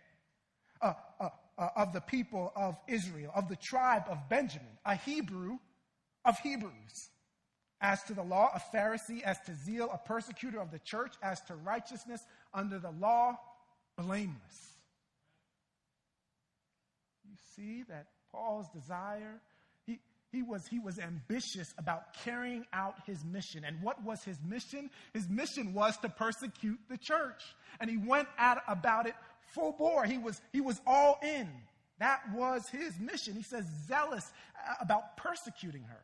Uh, 0.83 0.93
uh, 1.19 1.29
uh, 1.57 1.69
of 1.75 1.93
the 1.93 2.01
people 2.01 2.51
of 2.55 2.75
Israel, 2.87 3.31
of 3.35 3.47
the 3.47 3.55
tribe 3.55 4.03
of 4.09 4.17
Benjamin, 4.27 4.75
a 4.85 4.95
Hebrew 4.95 5.57
of 6.25 6.37
Hebrews. 6.39 7.09
As 7.79 8.01
to 8.03 8.13
the 8.13 8.23
law, 8.23 8.49
a 8.55 8.75
Pharisee, 8.75 9.21
as 9.21 9.39
to 9.45 9.53
zeal, 9.53 9.89
a 9.93 9.97
persecutor 9.97 10.59
of 10.59 10.71
the 10.71 10.79
church, 10.79 11.13
as 11.21 11.39
to 11.41 11.55
righteousness 11.55 12.21
under 12.53 12.79
the 12.79 12.89
law, 12.89 13.37
blameless. 13.97 14.73
You 17.23 17.35
see 17.55 17.83
that 17.83 18.07
Paul's 18.31 18.67
desire, 18.69 19.39
he, 19.85 19.99
he, 20.31 20.41
was, 20.41 20.65
he 20.65 20.79
was 20.79 20.97
ambitious 20.97 21.73
about 21.77 22.15
carrying 22.25 22.65
out 22.73 22.95
his 23.05 23.23
mission. 23.23 23.63
And 23.63 23.81
what 23.81 24.03
was 24.03 24.23
his 24.23 24.37
mission? 24.43 24.89
His 25.13 25.29
mission 25.29 25.73
was 25.73 25.95
to 25.97 26.09
persecute 26.09 26.79
the 26.89 26.97
church. 26.97 27.43
And 27.79 27.89
he 27.89 27.97
went 27.97 28.27
at, 28.37 28.63
about 28.67 29.07
it 29.07 29.15
full 29.47 29.73
bore. 29.73 30.05
He 30.05 30.17
was, 30.17 30.41
he 30.51 30.61
was 30.61 30.81
all 30.85 31.19
in. 31.21 31.49
That 31.99 32.21
was 32.33 32.67
his 32.69 32.99
mission. 32.99 33.35
He 33.35 33.43
says, 33.43 33.65
zealous 33.87 34.31
uh, 34.57 34.75
about 34.81 35.17
persecuting 35.17 35.83
her. 35.83 36.01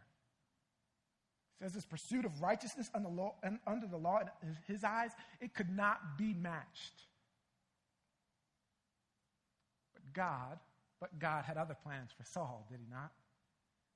He 1.59 1.65
says, 1.65 1.73
his 1.73 1.85
pursuit 1.85 2.25
of 2.25 2.41
righteousness 2.41 2.89
under 2.93 3.09
the 3.09 3.15
law, 3.15 3.35
under 3.67 3.87
the 3.87 3.97
law 3.97 4.21
in 4.41 4.57
his 4.67 4.83
eyes, 4.83 5.11
it 5.41 5.53
could 5.53 5.75
not 5.75 6.17
be 6.17 6.33
matched. 6.33 7.03
But 9.93 10.13
God, 10.13 10.59
but 11.01 11.19
God 11.19 11.43
had 11.45 11.57
other 11.57 11.75
plans 11.83 12.11
for 12.17 12.23
Saul, 12.23 12.65
did 12.69 12.79
he 12.79 12.87
not? 12.89 13.11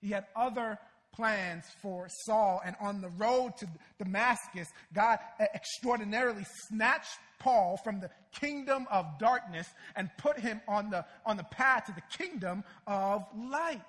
He 0.01 0.09
had 0.09 0.25
other 0.35 0.77
plans 1.13 1.63
for 1.81 2.07
Saul. 2.25 2.61
And 2.65 2.75
on 2.81 3.01
the 3.01 3.09
road 3.09 3.55
to 3.57 3.67
Damascus, 3.97 4.67
God 4.93 5.19
extraordinarily 5.39 6.45
snatched 6.67 7.17
Paul 7.39 7.79
from 7.83 7.99
the 7.99 8.09
kingdom 8.39 8.87
of 8.91 9.05
darkness 9.19 9.67
and 9.95 10.09
put 10.17 10.39
him 10.39 10.61
on 10.67 10.89
the, 10.89 11.05
on 11.25 11.37
the 11.37 11.43
path 11.43 11.85
to 11.85 11.93
the 11.93 12.17
kingdom 12.17 12.63
of 12.87 13.25
light. 13.35 13.79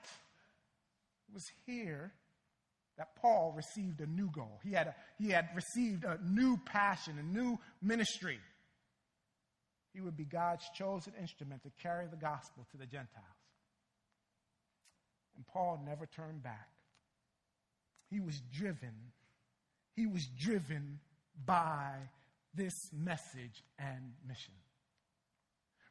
It 1.29 1.35
was 1.35 1.45
here 1.67 2.13
that 2.97 3.17
Paul 3.17 3.55
received 3.57 4.01
a 4.01 4.07
new 4.07 4.31
goal. 4.31 4.61
He 4.63 4.73
had, 4.73 4.89
a, 4.89 4.95
he 5.19 5.31
had 5.31 5.49
received 5.55 6.05
a 6.05 6.19
new 6.25 6.59
passion, 6.65 7.19
a 7.19 7.23
new 7.23 7.59
ministry. 7.83 8.39
He 9.93 10.01
would 10.01 10.17
be 10.17 10.25
God's 10.25 10.65
chosen 10.77 11.13
instrument 11.21 11.63
to 11.63 11.71
carry 11.83 12.07
the 12.07 12.17
gospel 12.17 12.67
to 12.71 12.77
the 12.77 12.87
Gentiles. 12.87 13.25
And 15.37 15.47
Paul 15.47 15.83
never 15.85 16.07
turned 16.07 16.43
back 16.43 16.69
he 18.15 18.21
was 18.21 18.41
driven. 18.53 18.95
He 19.97 20.07
was 20.07 20.25
driven 20.39 21.01
by 21.45 21.91
this 22.55 22.75
message 22.93 23.65
and 23.77 24.13
mission. 24.27 24.55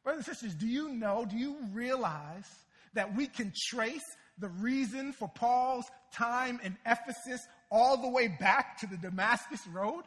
Brothers 0.05 0.27
and 0.27 0.37
sisters, 0.37 0.55
do 0.55 0.67
you 0.67 0.89
know, 0.89 1.25
do 1.29 1.35
you 1.35 1.57
realize 1.73 2.47
that 2.93 3.13
we 3.15 3.27
can 3.27 3.51
trace 3.69 4.05
the 4.37 4.47
reason 4.47 5.11
for 5.11 5.29
Paul's 5.35 5.85
time 6.13 6.61
in 6.63 6.77
Ephesus 6.85 7.45
all 7.69 7.97
the 7.97 8.09
way 8.09 8.29
back 8.29 8.79
to 8.79 8.87
the 8.87 8.97
Damascus 8.97 9.67
Road? 9.67 10.03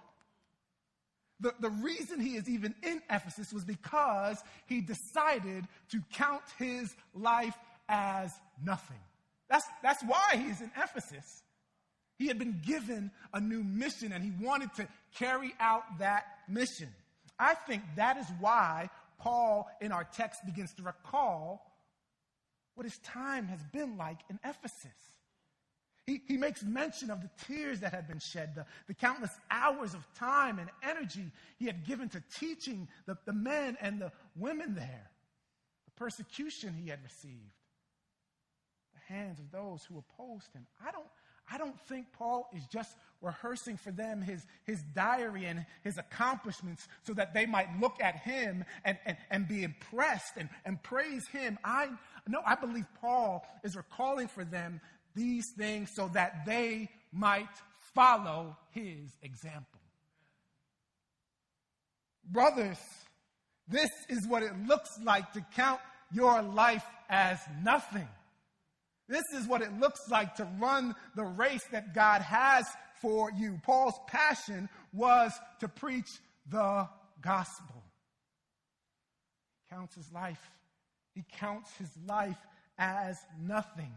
The, 1.41 1.53
the 1.61 1.71
reason 1.71 2.19
he 2.19 2.37
is 2.37 2.49
even 2.49 2.75
in 2.83 3.03
Ephesus 3.11 3.53
was 3.53 3.65
because 3.65 4.39
he 4.67 4.81
decided 4.81 5.67
to 5.91 6.01
count 6.15 6.43
his 6.59 6.95
life 7.15 7.57
as 7.91 8.33
nothing. 8.65 9.01
That's, 9.51 9.67
that's 9.83 10.03
why 10.03 10.37
he's 10.37 10.63
in 10.63 10.71
Ephesus. 10.83 11.43
He 12.19 12.29
had 12.29 12.39
been 12.39 12.61
given 12.65 13.11
a 13.33 13.41
new 13.41 13.63
mission 13.63 14.13
and 14.13 14.25
he 14.25 14.33
wanted 14.45 14.73
to 14.75 14.89
carry 15.19 15.55
out 15.61 15.99
that 15.99 16.25
mission. 16.49 16.89
I 17.39 17.55
think 17.55 17.83
that 17.97 18.17
is 18.17 18.27
why 18.41 18.89
Paul 19.19 19.69
in 19.81 19.93
our 19.93 20.05
text 20.05 20.45
begins 20.47 20.73
to 20.75 20.83
recall 20.83 21.73
what 22.75 22.85
his 22.85 22.99
time 22.99 23.47
has 23.49 23.63
been 23.73 23.97
like 23.97 24.19
in 24.31 24.39
Ephesus. 24.45 25.17
He, 26.07 26.23
he 26.29 26.37
makes 26.37 26.63
mention 26.63 27.11
of 27.11 27.21
the 27.21 27.31
tears 27.47 27.81
that 27.81 27.93
had 27.93 28.07
been 28.07 28.21
shed, 28.21 28.55
the, 28.55 28.65
the 28.87 28.95
countless 28.95 29.33
hours 29.51 29.93
of 29.93 30.07
time 30.15 30.59
and 30.59 30.71
energy 30.83 31.33
he 31.59 31.67
had 31.67 31.85
given 31.85 32.09
to 32.11 32.23
teaching 32.39 32.87
the, 33.07 33.17
the 33.27 33.33
men 33.33 33.77
and 33.81 34.01
the 34.01 34.13
women 34.37 34.75
there, 34.75 35.11
the 35.87 35.91
persecution 35.97 36.75
he 36.75 36.89
had 36.89 37.03
received, 37.03 37.53
the 38.95 39.15
hands 39.15 39.41
of 39.41 39.51
those 39.51 39.85
who 39.85 39.99
opposed 39.99 40.53
him. 40.53 40.65
I 40.87 40.93
don't, 40.93 41.07
I 41.51 41.59
don't 41.59 41.79
think 41.83 42.07
Paul 42.13 42.49
is 42.55 42.67
just 42.67 42.97
rehearsing 43.23 43.77
for 43.77 43.91
them 43.91 44.21
his, 44.21 44.47
his 44.65 44.83
diary 44.95 45.47
and 45.47 45.65
his 45.83 45.99
accomplishments 45.99 46.87
so 47.05 47.15
that 47.15 47.35
they 47.35 47.47
might 47.47 47.69
look 47.81 47.97
at 48.01 48.17
him 48.17 48.65
and, 48.85 48.99
and, 49.07 49.17
and 49.31 49.49
be 49.49 49.63
impressed 49.63 50.37
and, 50.37 50.49
and 50.65 50.83
praise 50.83 51.27
him. 51.29 51.59
I 51.65 51.89
no, 52.29 52.41
I 52.45 52.57
believe 52.57 52.87
Paul 53.01 53.47
is 53.63 53.77
recalling 53.77 54.29
for 54.29 54.45
them 54.45 54.81
these 55.15 55.53
things 55.57 55.91
so 55.95 56.11
that 56.13 56.45
they 56.45 56.91
might 57.13 57.49
follow 57.95 58.57
his 58.71 59.17
example. 59.23 59.81
Brothers, 62.29 62.79
this 63.69 63.91
is 64.09 64.27
what 64.27 64.43
it 64.43 64.53
looks 64.67 64.99
like 65.05 65.33
to 65.35 65.45
count 65.55 65.81
your 66.13 66.43
life 66.43 66.85
as 67.09 67.39
nothing. 67.63 68.09
This 69.09 69.25
is 69.35 69.47
what 69.47 69.63
it 69.63 69.79
looks 69.79 70.01
like 70.11 70.35
to 70.37 70.49
run 70.59 70.95
the 71.15 71.25
race 71.25 71.65
that 71.73 71.95
God 71.95 72.23
has 72.23 72.67
for 73.01 73.31
you. 73.31 73.61
Paul's 73.63 73.99
passion 74.09 74.69
was 74.93 75.33
to 75.61 75.69
preach 75.69 76.09
the 76.49 76.89
gospel. 77.21 77.83
He 79.55 79.75
counts 79.75 79.95
his 79.95 80.13
life. 80.13 80.51
He 81.15 81.25
counts 81.39 81.71
his 81.77 81.91
life 82.07 82.39
as 82.79 83.17
nothing. 83.41 83.93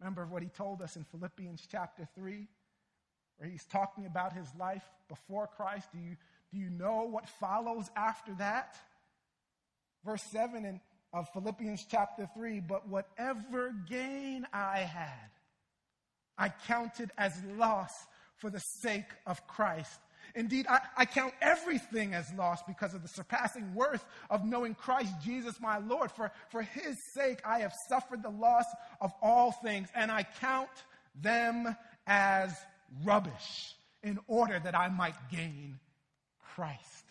Remember 0.00 0.26
what 0.26 0.42
he 0.42 0.48
told 0.48 0.82
us 0.82 0.96
in 0.96 1.04
Philippians 1.04 1.66
chapter 1.70 2.06
3, 2.14 2.46
where 3.38 3.48
he's 3.48 3.64
talking 3.64 4.06
about 4.06 4.32
his 4.32 4.48
life 4.58 4.82
before 5.08 5.46
Christ. 5.46 5.88
Do 5.92 5.98
you, 5.98 6.16
do 6.52 6.58
you 6.58 6.68
know 6.68 7.04
what 7.04 7.28
follows 7.28 7.88
after 7.96 8.34
that? 8.34 8.76
Verse 10.04 10.22
7 10.30 10.64
in 10.64 10.80
of 11.14 11.28
Philippians 11.32 11.86
chapter 11.88 12.28
3 12.34 12.60
But 12.60 12.88
whatever 12.88 13.72
gain 13.88 14.46
I 14.52 14.80
had, 14.80 15.30
I 16.36 16.52
counted 16.66 17.10
as 17.16 17.32
loss 17.56 17.92
for 18.36 18.50
the 18.50 18.58
sake 18.58 19.08
of 19.26 19.46
Christ. 19.46 20.00
Indeed, 20.34 20.66
I, 20.68 20.80
I, 20.96 21.04
count 21.04 21.32
everything 21.40 22.14
as 22.14 22.32
loss 22.32 22.60
because 22.66 22.94
of 22.94 23.02
the 23.02 23.08
surpassing 23.08 23.72
worth 23.74 24.04
of 24.30 24.44
knowing 24.44 24.74
Christ 24.74 25.12
Jesus 25.22 25.60
my 25.60 25.78
Lord. 25.78 26.10
For, 26.10 26.32
for 26.50 26.62
his 26.62 26.96
sake, 27.12 27.40
I 27.44 27.60
have 27.60 27.72
suffered 27.88 28.22
the 28.22 28.30
loss 28.30 28.64
of 29.00 29.12
all 29.22 29.52
things, 29.52 29.88
and 29.94 30.10
I 30.10 30.24
count 30.40 30.70
them 31.14 31.76
as 32.06 32.52
rubbish 33.04 33.74
in 34.02 34.18
order 34.26 34.58
that 34.58 34.74
I 34.74 34.88
might 34.88 35.14
gain 35.30 35.78
Christ. 36.54 37.04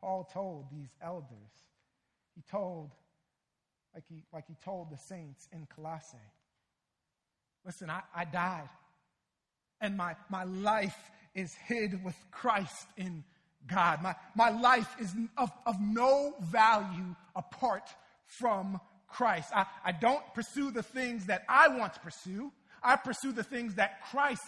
Paul 0.00 0.28
told 0.30 0.66
these 0.70 0.90
elders 1.00 1.63
he 2.34 2.42
told, 2.50 2.90
like 3.94 4.04
he, 4.08 4.24
like 4.32 4.46
he 4.46 4.54
told 4.64 4.90
the 4.90 4.98
saints 4.98 5.48
in 5.52 5.66
Colossae. 5.74 6.16
Listen, 7.64 7.90
I, 7.90 8.02
I 8.14 8.24
died, 8.24 8.68
and 9.80 9.96
my, 9.96 10.16
my 10.28 10.44
life 10.44 11.10
is 11.34 11.54
hid 11.54 12.04
with 12.04 12.16
Christ 12.30 12.86
in 12.96 13.24
God. 13.66 14.02
My, 14.02 14.14
my 14.34 14.50
life 14.50 14.94
is 15.00 15.12
of, 15.36 15.50
of 15.66 15.80
no 15.80 16.34
value 16.40 17.14
apart 17.34 17.88
from 18.26 18.80
Christ. 19.08 19.50
I, 19.54 19.66
I 19.84 19.92
don't 19.92 20.22
pursue 20.34 20.70
the 20.70 20.82
things 20.82 21.26
that 21.26 21.44
I 21.48 21.68
want 21.68 21.94
to 21.94 22.00
pursue. 22.00 22.52
I 22.82 22.96
pursue 22.96 23.32
the 23.32 23.44
things 23.44 23.76
that 23.76 24.02
Christ 24.10 24.44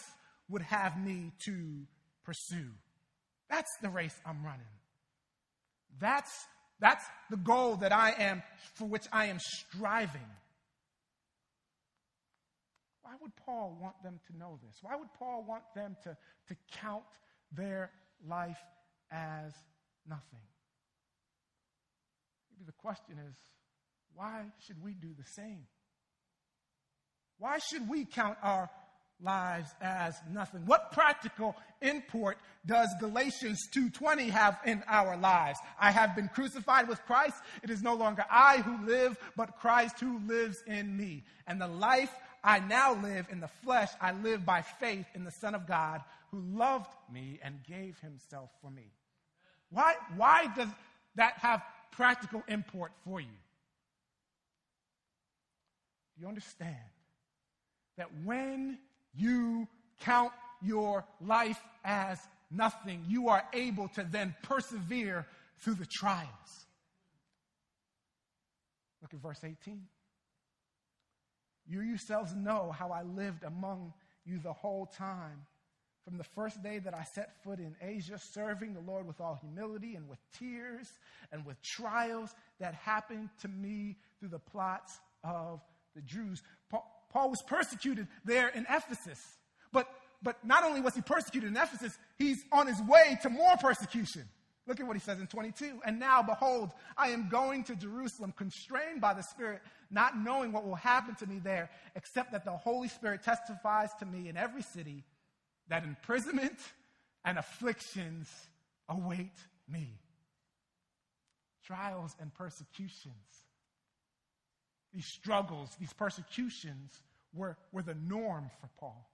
would 0.49 0.63
have 0.63 1.03
me 1.03 1.33
to 1.41 1.87
pursue. 2.25 2.71
That's 3.49 3.71
the 3.81 3.89
race 3.89 4.15
I'm 4.27 4.45
running. 4.45 4.61
That's 5.99 6.47
that's 6.81 7.05
the 7.31 7.37
goal 7.37 7.77
that 7.77 7.93
I 7.93 8.13
am, 8.19 8.43
for 8.75 8.87
which 8.87 9.07
I 9.13 9.27
am 9.27 9.39
striving. 9.41 10.21
Why 13.03 13.13
would 13.21 13.37
Paul 13.37 13.79
want 13.81 14.03
them 14.03 14.21
to 14.27 14.37
know 14.37 14.59
this? 14.67 14.77
Why 14.83 14.97
would 14.97 15.13
Paul 15.19 15.45
want 15.47 15.63
them 15.75 15.97
to, 16.03 16.17
to 16.49 16.57
count 16.81 17.05
their 17.53 17.91
life 18.27 18.59
as 19.11 19.53
nothing? 20.09 20.41
Maybe 22.51 22.65
the 22.67 22.73
question 22.73 23.17
is 23.29 23.37
why 24.15 24.47
should 24.67 24.83
we 24.83 24.93
do 24.95 25.09
the 25.17 25.25
same? 25.25 25.67
Why 27.39 27.59
should 27.59 27.89
we 27.89 28.07
count 28.07 28.39
our 28.43 28.71
lives 29.23 29.71
as 29.81 30.15
nothing. 30.31 30.67
What 30.67 30.93
practical 30.93 31.57
import 31.81 32.39
does 32.67 32.89
Galatians 33.01 33.67
2:20 33.69 34.29
have 34.31 34.59
in 34.65 34.83
our 34.87 35.17
lives? 35.17 35.59
I 35.79 35.91
have 35.91 36.15
been 36.15 36.29
crucified 36.29 36.89
with 36.89 37.05
Christ. 37.07 37.37
It 37.63 37.71
is 37.71 37.83
no 37.83 37.95
longer 37.95 38.25
I 38.31 38.59
who 38.59 38.85
live, 38.85 39.19
but 39.37 39.59
Christ 39.59 40.01
who 40.01 40.19
lives 40.21 40.63
in 40.67 40.97
me. 40.97 41.25
And 41.47 41.61
the 41.61 41.69
life 41.69 42.15
I 42.45 42.61
now 42.61 42.95
live 42.95 43.29
in 43.31 43.41
the 43.41 43.49
flesh, 43.49 43.91
I 44.01 44.13
live 44.13 44.45
by 44.45 44.63
faith 44.63 45.07
in 45.15 45.25
the 45.25 45.31
Son 45.31 45.55
of 45.55 45.67
God 45.67 46.03
who 46.31 46.41
loved 46.41 46.91
me 47.11 47.41
and 47.43 47.63
gave 47.65 47.99
himself 48.01 48.51
for 48.61 48.71
me. 48.71 48.93
Why, 49.71 49.95
why 50.17 50.47
does 50.55 50.69
that 51.17 51.39
have 51.39 51.63
practical 51.91 52.43
import 52.49 52.93
for 53.05 53.21
you? 53.21 53.37
You 56.19 56.29
understand 56.29 56.77
that 57.97 58.09
when 58.25 58.79
you 59.17 59.69
count 60.01 60.33
your 60.63 61.05
life 61.21 61.61
as 61.85 62.19
nothing. 62.51 63.05
You 63.09 63.29
are 63.29 63.45
able 63.53 63.89
to 63.89 64.05
then 64.05 64.35
persevere 64.43 65.27
through 65.59 65.75
the 65.75 65.87
trials. 65.87 66.29
Look 69.03 69.15
at 69.15 69.21
verse 69.21 69.41
18. 69.45 69.83
You 71.69 71.81
yourselves 71.81 72.35
know 72.35 72.73
how 72.77 72.91
I 72.91 73.03
lived 73.03 73.43
among 73.43 73.93
you 74.25 74.39
the 74.39 74.53
whole 74.53 74.87
time, 74.87 75.47
from 76.05 76.19
the 76.19 76.25
first 76.25 76.63
day 76.63 76.79
that 76.79 76.95
I 76.95 77.05
set 77.05 77.43
foot 77.43 77.59
in 77.59 77.75
Asia, 77.81 78.19
serving 78.19 78.75
the 78.75 78.81
Lord 78.81 79.07
with 79.07 79.21
all 79.21 79.35
humility 79.41 79.97
and 79.97 80.09
with 80.09 80.19
tears 80.39 80.89
and 81.33 81.45
with 81.45 81.61
trials 81.63 82.35
that 82.61 82.75
happened 82.75 83.29
to 83.43 83.49
me 83.49 83.97
through 84.19 84.29
the 84.29 84.39
plots 84.39 84.99
of 85.25 85.61
the 85.97 86.03
Jews. 86.03 86.43
Paul, 86.71 86.96
Paul 87.11 87.31
was 87.31 87.43
persecuted 87.43 88.09
there 88.25 88.49
in 88.49 88.67
Ephesus. 88.69 89.21
But, 89.73 89.89
but 90.23 90.45
not 90.45 90.65
only 90.65 90.81
was 90.81 90.95
he 90.95 91.01
persecuted 91.01 91.51
in 91.51 91.57
Ephesus, 91.57 91.97
he's 92.17 92.45
on 92.53 92.67
his 92.67 92.81
way 92.83 93.19
to 93.23 93.31
more 93.31 93.57
persecution. 93.57 94.25
Look 94.67 94.81
at 94.81 94.87
what 94.87 94.97
he 94.97 95.01
says 95.01 95.21
in 95.21 95.29
22. 95.29 95.81
And 95.85 96.01
now, 96.01 96.23
behold, 96.23 96.73
I 96.97 97.09
am 97.09 97.29
going 97.29 97.63
to 97.65 97.77
Jerusalem, 97.77 98.33
constrained 98.37 99.01
by 99.01 99.15
the 99.15 99.23
Spirit, 99.23 99.63
not 99.91 100.19
knowing 100.19 100.51
what 100.51 100.67
will 100.67 100.75
happen 100.75 101.15
to 101.17 101.27
me 101.27 101.39
there, 101.39 101.71
except 101.95 102.33
that 102.33 102.45
the 102.45 102.57
Holy 102.57 102.89
Spirit 102.89 103.23
testifies 103.23 103.91
to 104.01 104.07
me 104.07 104.29
in 104.29 104.37
every 104.37 104.63
city 104.63 105.05
that 105.69 105.85
imprisonment 105.85 106.59
and 107.25 107.39
afflictions 107.39 108.29
await 108.89 109.39
me. 109.69 110.01
Trials 111.65 112.17
and 112.21 112.35
persecutions 112.35 113.46
these 114.95 115.07
struggles, 115.07 115.71
these 115.79 115.93
persecutions 115.93 117.01
were, 117.35 117.57
were 117.73 117.83
the 117.83 117.95
norm 117.95 118.51
for 118.61 118.69
Paul. 118.79 119.09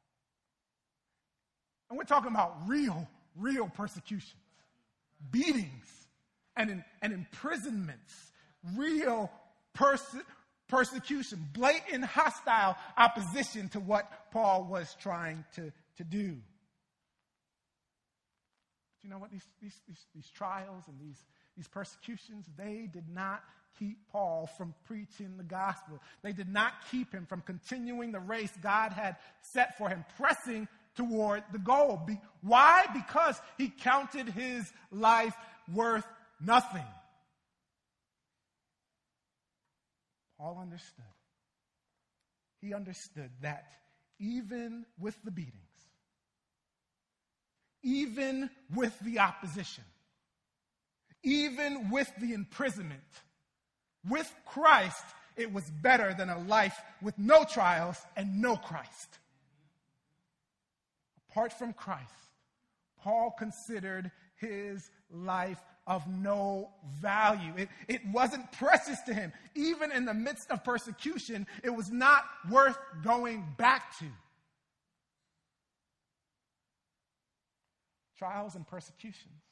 And 1.89 1.99
we're 1.99 2.05
talking 2.05 2.31
about 2.31 2.55
real, 2.67 3.09
real 3.37 3.69
persecutions, 3.69 4.35
beatings, 5.31 6.07
and, 6.57 6.71
in, 6.71 6.85
and 7.03 7.13
imprisonments, 7.13 8.33
real 8.77 9.31
perse- 9.75 10.17
persecution, 10.69 11.47
blatant 11.53 12.05
hostile 12.05 12.77
opposition 12.97 13.69
to 13.71 13.81
what 13.81 14.31
Paul 14.31 14.65
was 14.65 14.97
trying 15.01 15.45
to, 15.57 15.73
to 15.99 16.05
do. 16.05 16.37
You 19.03 19.11
know 19.11 19.19
what? 19.19 19.31
These, 19.31 19.45
these, 19.61 19.81
these, 19.89 20.07
these 20.15 20.31
trials 20.31 20.85
and 20.87 20.99
these, 21.01 21.19
these 21.57 21.69
persecutions, 21.69 22.47
they 22.57 22.89
did 22.91 23.09
not 23.09 23.43
keep 23.79 23.99
Paul 24.11 24.49
from 24.59 24.75
preaching 24.87 25.37
the 25.37 25.43
gospel. 25.43 26.01
They 26.23 26.33
did 26.33 26.49
not 26.49 26.73
keep 26.91 27.13
him 27.13 27.27
from 27.27 27.41
continuing 27.43 28.13
the 28.13 28.21
race 28.21 28.53
God 28.63 28.93
had 28.93 29.17
set 29.41 29.79
for 29.79 29.89
him, 29.89 30.05
pressing 30.17 30.69
toward 30.95 31.43
the 31.53 31.59
goal. 31.59 32.01
Be- 32.07 32.21
why? 32.43 32.87
Because 32.93 33.41
he 33.59 33.69
counted 33.69 34.29
his 34.29 34.71
life 34.91 35.35
worth 35.73 36.07
nothing. 36.41 36.85
Paul 40.39 40.59
understood. 40.61 41.05
He 42.61 42.75
understood 42.75 43.31
that 43.43 43.67
even 44.19 44.87
with 44.99 45.17
the 45.25 45.31
beatings, 45.31 45.57
even 47.83 48.51
with 48.75 48.97
the 49.01 49.19
opposition, 49.19 49.85
even 51.25 51.91
with 51.91 52.11
the 52.21 52.33
imprisonment, 52.33 53.01
with 54.09 54.33
Christ, 54.47 55.05
it 55.37 55.53
was 55.53 55.65
better 55.71 56.15
than 56.15 56.29
a 56.29 56.39
life 56.39 56.79
with 57.01 57.19
no 57.19 57.45
trials 57.45 57.99
and 58.17 58.41
no 58.41 58.57
Christ. 58.57 59.19
Apart 61.31 61.53
from 61.53 61.73
Christ, 61.73 62.13
Paul 63.03 63.35
considered 63.39 64.11
his 64.37 64.91
life 65.11 65.61
of 65.87 66.07
no 66.07 66.71
value. 67.01 67.53
It, 67.57 67.69
it 67.89 68.01
wasn't 68.13 68.51
precious 68.53 69.01
to 69.07 69.15
him. 69.15 69.33
Even 69.55 69.91
in 69.91 70.05
the 70.05 70.15
midst 70.15 70.51
of 70.51 70.63
persecution, 70.63 71.47
it 71.65 71.71
was 71.71 71.91
not 71.91 72.25
worth 72.51 72.79
going 73.03 73.45
back 73.57 73.99
to. 73.99 74.07
Trials 78.19 78.55
and 78.55 78.67
persecutions, 78.67 79.43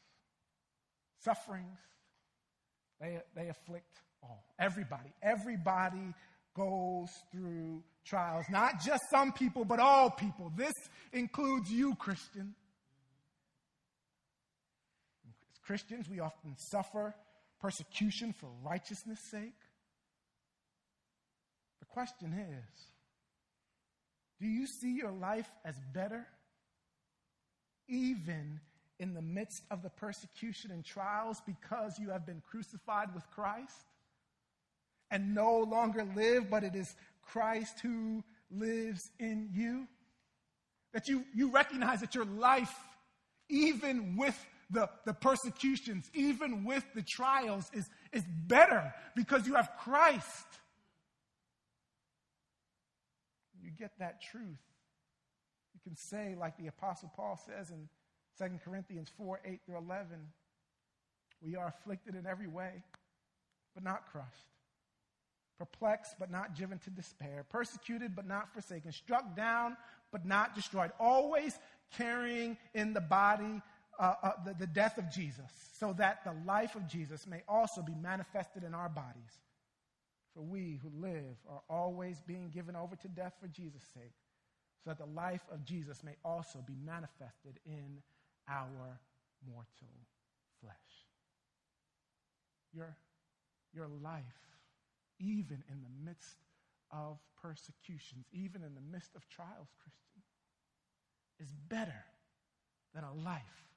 sufferings, 1.24 1.80
they, 3.00 3.18
they 3.34 3.48
afflict 3.48 3.98
all. 4.22 4.44
Everybody. 4.58 5.12
Everybody 5.22 6.14
goes 6.54 7.08
through 7.32 7.82
trials. 8.04 8.46
Not 8.50 8.80
just 8.84 9.02
some 9.10 9.32
people, 9.32 9.64
but 9.64 9.80
all 9.80 10.10
people. 10.10 10.52
This 10.56 10.74
includes 11.12 11.70
you, 11.70 11.94
Christian. 11.94 12.54
As 15.26 15.58
Christians, 15.64 16.08
we 16.08 16.20
often 16.20 16.56
suffer 16.56 17.14
persecution 17.60 18.32
for 18.32 18.48
righteousness' 18.64 19.20
sake. 19.30 19.54
The 21.80 21.86
question 21.86 22.32
is 22.32 22.86
do 24.40 24.46
you 24.46 24.66
see 24.66 24.96
your 24.96 25.12
life 25.12 25.50
as 25.64 25.74
better, 25.92 26.26
even 27.88 28.60
in 28.98 29.14
the 29.14 29.22
midst 29.22 29.62
of 29.70 29.82
the 29.82 29.90
persecution 29.90 30.70
and 30.70 30.84
trials 30.84 31.40
because 31.46 31.98
you 31.98 32.10
have 32.10 32.26
been 32.26 32.42
crucified 32.50 33.14
with 33.14 33.28
Christ 33.30 33.86
and 35.10 35.34
no 35.34 35.58
longer 35.58 36.06
live, 36.14 36.50
but 36.50 36.64
it 36.64 36.74
is 36.74 36.94
Christ 37.22 37.80
who 37.80 38.22
lives 38.50 39.10
in 39.18 39.48
you? 39.52 39.86
That 40.92 41.08
you, 41.08 41.24
you 41.34 41.50
recognize 41.50 42.00
that 42.00 42.14
your 42.14 42.24
life, 42.24 42.74
even 43.48 44.16
with 44.16 44.38
the, 44.70 44.88
the 45.04 45.14
persecutions, 45.14 46.10
even 46.14 46.64
with 46.64 46.84
the 46.94 47.02
trials, 47.02 47.70
is, 47.72 47.88
is 48.12 48.24
better 48.46 48.92
because 49.16 49.46
you 49.46 49.54
have 49.54 49.70
Christ. 49.78 50.46
You 53.62 53.70
get 53.70 53.92
that 53.98 54.22
truth. 54.22 54.44
You 55.74 55.80
can 55.84 55.96
say, 55.96 56.34
like 56.38 56.56
the 56.56 56.68
Apostle 56.68 57.10
Paul 57.14 57.38
says 57.46 57.70
in 57.70 57.88
2 58.38 58.58
Corinthians 58.64 59.08
4 59.16 59.40
8 59.44 59.60
through 59.66 59.78
11. 59.78 60.06
We 61.42 61.56
are 61.56 61.68
afflicted 61.68 62.14
in 62.14 62.26
every 62.26 62.46
way, 62.46 62.82
but 63.74 63.82
not 63.82 64.06
crushed. 64.10 64.46
Perplexed, 65.60 66.14
but 66.18 66.30
not 66.30 66.56
driven 66.56 66.78
to 66.78 66.90
despair. 66.90 67.44
Persecuted, 67.50 68.16
but 68.16 68.26
not 68.26 68.52
forsaken. 68.54 68.92
Struck 68.92 69.36
down, 69.36 69.76
but 70.10 70.24
not 70.24 70.54
destroyed. 70.54 70.90
Always 70.98 71.58
carrying 71.98 72.56
in 72.72 72.94
the 72.94 73.00
body 73.02 73.60
uh, 73.98 74.14
uh, 74.22 74.32
the, 74.46 74.54
the 74.54 74.66
death 74.66 74.96
of 74.96 75.10
Jesus, 75.10 75.50
so 75.78 75.92
that 75.98 76.24
the 76.24 76.32
life 76.46 76.74
of 76.74 76.88
Jesus 76.88 77.26
may 77.26 77.42
also 77.46 77.82
be 77.82 77.94
manifested 77.94 78.64
in 78.64 78.72
our 78.72 78.88
bodies. 78.88 79.38
For 80.32 80.40
we 80.40 80.80
who 80.82 80.90
live 80.98 81.36
are 81.46 81.60
always 81.68 82.22
being 82.26 82.48
given 82.48 82.74
over 82.74 82.96
to 82.96 83.08
death 83.08 83.34
for 83.38 83.48
Jesus' 83.48 83.84
sake, 83.92 84.14
so 84.82 84.90
that 84.90 84.98
the 84.98 85.12
life 85.14 85.42
of 85.52 85.62
Jesus 85.62 86.02
may 86.02 86.16
also 86.24 86.64
be 86.66 86.76
manifested 86.82 87.60
in 87.66 88.00
our 88.48 88.98
mortal 89.46 89.92
flesh. 90.62 90.74
Your, 92.72 92.96
your 93.74 93.88
life, 94.02 94.22
even 95.20 95.62
in 95.70 95.82
the 95.82 96.04
midst 96.04 96.38
of 96.90 97.18
persecutions, 97.40 98.26
even 98.32 98.62
in 98.62 98.74
the 98.74 98.80
midst 98.80 99.14
of 99.14 99.28
trials, 99.28 99.68
Christian, 99.80 100.22
is 101.38 101.52
better 101.68 102.04
than 102.94 103.04
a 103.04 103.12
life 103.12 103.68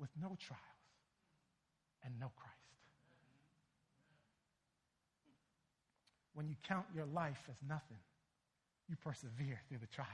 with 0.00 0.10
no 0.20 0.36
trials 0.40 0.62
and 2.04 2.18
no 2.18 2.30
Christ. 2.36 2.54
When 6.34 6.48
you 6.48 6.56
count 6.66 6.86
your 6.94 7.06
life 7.06 7.48
as 7.50 7.56
nothing, 7.68 7.98
you 8.88 8.96
persevere 8.96 9.60
through 9.68 9.78
the 9.78 9.86
trials. 9.86 10.08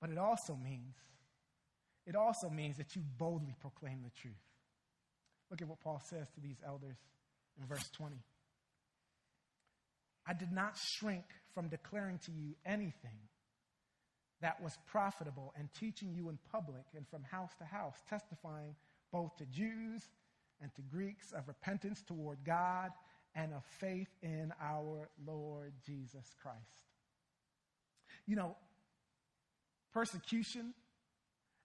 But 0.00 0.10
it 0.10 0.18
also 0.18 0.56
means 0.62 0.96
it 2.06 2.16
also 2.16 2.48
means 2.48 2.76
that 2.78 2.96
you 2.96 3.02
boldly 3.18 3.54
proclaim 3.60 4.02
the 4.02 4.10
truth. 4.10 4.34
Look 5.50 5.62
at 5.62 5.68
what 5.68 5.80
Paul 5.80 6.00
says 6.04 6.28
to 6.30 6.40
these 6.40 6.56
elders 6.66 6.96
in 7.60 7.66
verse 7.66 7.88
20. 7.90 8.16
I 10.30 10.32
did 10.32 10.52
not 10.52 10.76
shrink 10.78 11.24
from 11.54 11.66
declaring 11.66 12.18
to 12.18 12.30
you 12.30 12.54
anything 12.64 13.18
that 14.40 14.62
was 14.62 14.78
profitable 14.86 15.52
and 15.58 15.68
teaching 15.74 16.14
you 16.14 16.28
in 16.28 16.38
public 16.52 16.84
and 16.94 17.04
from 17.08 17.24
house 17.24 17.50
to 17.58 17.64
house, 17.64 17.96
testifying 18.08 18.76
both 19.10 19.36
to 19.38 19.46
Jews 19.46 20.04
and 20.62 20.72
to 20.76 20.82
Greeks 20.82 21.32
of 21.32 21.48
repentance 21.48 22.04
toward 22.06 22.44
God 22.44 22.90
and 23.34 23.52
of 23.52 23.64
faith 23.80 24.06
in 24.22 24.52
our 24.62 25.10
Lord 25.26 25.72
Jesus 25.84 26.36
Christ. 26.40 26.60
You 28.24 28.36
know, 28.36 28.56
persecution 29.92 30.74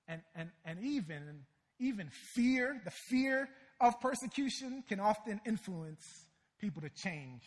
and, 0.08 0.22
and, 0.34 0.50
and 0.66 0.80
even, 0.84 1.44
even 1.78 2.10
fear, 2.10 2.82
the 2.84 2.90
fear 2.90 3.48
of 3.80 4.02
persecution 4.02 4.84
can 4.90 5.00
often 5.00 5.40
influence 5.46 6.26
people 6.60 6.82
to 6.82 6.90
change 6.90 7.44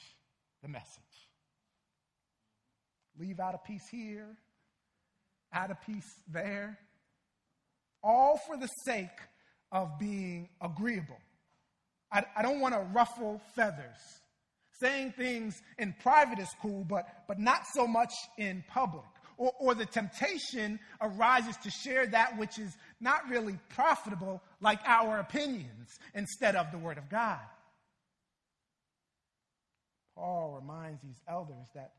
the 0.62 0.68
message. 0.68 1.03
Leave 3.18 3.40
out 3.40 3.55
a 3.55 3.59
piece 3.59 3.88
here, 3.90 4.37
add 5.53 5.71
a 5.71 5.75
piece 5.75 6.11
there, 6.33 6.79
all 8.03 8.38
for 8.47 8.57
the 8.57 8.68
sake 8.85 9.09
of 9.73 9.99
being 9.99 10.49
agreeable. 10.61 11.18
I, 12.12 12.25
I 12.37 12.42
don't 12.42 12.61
want 12.61 12.75
to 12.75 12.81
ruffle 12.92 13.40
feathers. 13.55 13.99
Saying 14.81 15.14
things 15.16 15.61
in 15.79 15.94
private 16.01 16.38
is 16.38 16.49
cool, 16.62 16.87
but, 16.88 17.05
but 17.27 17.40
not 17.40 17.62
so 17.75 17.87
much 17.87 18.12
in 18.38 18.62
public 18.68 19.05
or, 19.38 19.53
or 19.59 19.75
the 19.75 19.87
temptation 19.87 20.79
arises 21.01 21.57
to 21.62 21.71
share 21.71 22.07
that 22.09 22.37
which 22.37 22.59
is 22.59 22.77
not 23.01 23.29
really 23.29 23.59
profitable, 23.71 24.42
like 24.61 24.81
our 24.85 25.21
opinions, 25.21 25.99
instead 26.14 26.57
of 26.57 26.71
the 26.73 26.79
Word 26.79 26.99
of 26.99 27.09
God. 27.09 27.40
Paul 30.19 30.59
reminds 30.61 31.01
these 31.03 31.21
elders 31.29 31.69
that, 31.75 31.93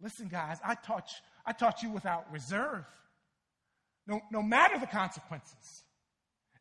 listen, 0.00 0.28
guys, 0.28 0.58
I 0.64 0.74
taught, 0.74 1.08
you, 1.08 1.26
I 1.46 1.52
taught 1.52 1.82
you 1.82 1.90
without 1.90 2.30
reserve, 2.32 2.84
no, 4.06 4.20
no 4.32 4.42
matter 4.42 4.78
the 4.78 4.86
consequences. 4.86 5.84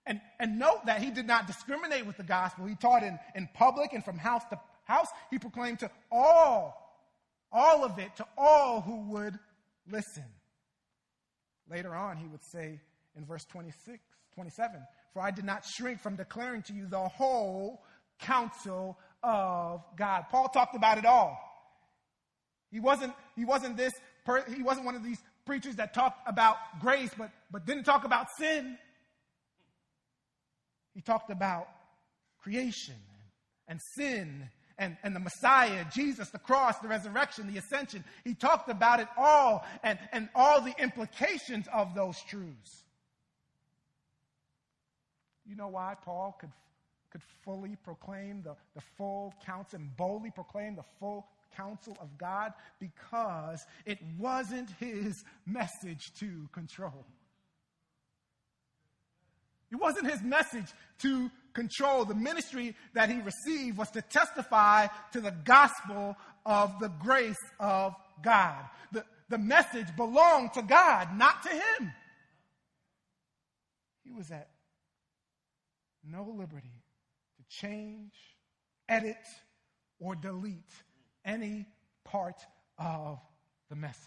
And, 0.06 0.22
and 0.40 0.60
note 0.60 0.86
that 0.86 1.02
he 1.02 1.12
did 1.12 1.28
not 1.28 1.48
discriminate 1.48 2.06
with 2.06 2.18
the 2.18 2.24
gospel. 2.24 2.66
He 2.66 2.76
taught 2.76 3.04
in, 3.04 3.20
in 3.36 3.50
public 3.54 3.92
and 3.94 4.06
from 4.06 4.18
house 4.18 4.44
to 4.52 4.60
house. 4.86 5.08
He 5.30 5.38
proclaimed 5.38 5.80
to 5.80 5.92
all 6.12 6.88
all 7.52 7.84
of 7.84 7.98
it 8.00 8.16
to 8.18 8.26
all 8.38 8.82
who 8.82 9.12
would 9.12 9.38
listen. 9.90 10.26
Later 11.70 11.96
on, 11.96 12.18
he 12.18 12.28
would 12.28 12.44
say 12.44 12.80
in 13.16 13.26
verse 13.26 13.46
26, 13.46 14.00
27, 14.34 14.82
For 15.14 15.22
I 15.22 15.32
did 15.32 15.46
not 15.46 15.66
shrink 15.66 16.00
from 16.00 16.16
declaring 16.16 16.62
to 16.64 16.74
you 16.74 16.88
the 16.88 17.08
whole 17.08 17.84
counsel 18.20 18.98
of 19.24 19.84
God. 19.98 20.26
Paul 20.30 20.50
talked 20.50 20.76
about 20.76 20.98
it 20.98 21.06
all. 21.06 21.38
He 22.72 22.80
wasn't, 22.80 23.14
he 23.36 23.46
wasn't 23.46 23.78
this, 23.78 23.94
per, 24.26 24.44
he 24.54 24.62
wasn't 24.62 24.86
one 24.86 24.96
of 24.96 25.04
these 25.04 25.20
preachers 25.46 25.76
that 25.78 25.94
talked 25.94 26.28
about 26.28 26.58
grace, 26.80 27.10
but, 27.18 27.32
but 27.52 27.66
didn't 27.66 27.86
talk 27.86 28.04
about 28.04 28.28
sin. 28.38 28.78
He 30.94 31.02
talked 31.02 31.32
about 31.32 31.70
creation 32.40 32.96
and 33.68 33.80
sin 33.96 34.50
and, 34.78 34.98
and 35.04 35.16
the 35.16 35.20
Messiah, 35.20 35.86
Jesus, 35.94 36.30
the 36.30 36.40
cross, 36.40 36.78
the 36.80 36.88
resurrection, 36.88 37.52
the 37.52 37.58
ascension. 37.58 38.04
He 38.24 38.34
talked 38.34 38.70
about 38.70 39.00
it 39.00 39.08
all 39.18 39.66
and, 39.84 39.98
and 40.12 40.30
all 40.36 40.62
the 40.62 40.74
implications 40.80 41.66
of 41.74 41.96
those 41.96 42.20
truths. 42.30 42.84
You 45.46 45.56
know 45.56 45.70
why 45.70 45.96
Paul 46.04 46.36
could, 46.40 46.52
could 47.12 47.22
fully 47.44 47.76
proclaim 47.84 48.42
the, 48.44 48.56
the 48.76 48.82
full 48.98 49.34
counsel 49.46 49.80
and 49.80 49.96
boldly 49.96 50.32
proclaim 50.32 50.76
the 50.76 50.86
full 51.00 51.28
counsel 51.56 51.98
of 52.02 52.18
God? 52.18 52.54
Because 52.80 53.66
it 53.86 54.00
wasn't 54.18 54.70
his 54.80 55.24
message 55.46 56.12
to 56.20 56.50
control. 56.52 57.06
It 59.72 59.76
wasn't 59.76 60.10
his 60.10 60.22
message 60.22 60.68
to 61.00 61.30
control. 61.54 62.06
The 62.06 62.16
ministry 62.16 62.76
that 62.94 63.10
he 63.10 63.20
received 63.20 63.78
was 63.78 63.90
to 63.92 64.02
testify 64.02 64.88
to 65.12 65.22
the 65.22 65.32
gospel 65.44 66.16
of 66.46 66.80
the 66.80 66.88
grace 66.88 67.36
of 67.60 67.94
God. 68.24 68.64
The, 68.92 69.04
the 69.30 69.38
message 69.38 69.88
belonged 69.98 70.54
to 70.54 70.62
God, 70.62 71.18
not 71.18 71.44
to 71.44 71.50
him. 71.50 71.92
He 74.04 74.12
was 74.12 74.32
at 74.32 74.48
no 76.10 76.24
liberty 76.24 76.72
change, 77.50 78.14
edit, 78.88 79.16
or 80.00 80.16
delete 80.16 80.72
any 81.26 81.66
part 82.04 82.40
of 82.78 83.20
the 83.70 83.76
message. 83.76 84.02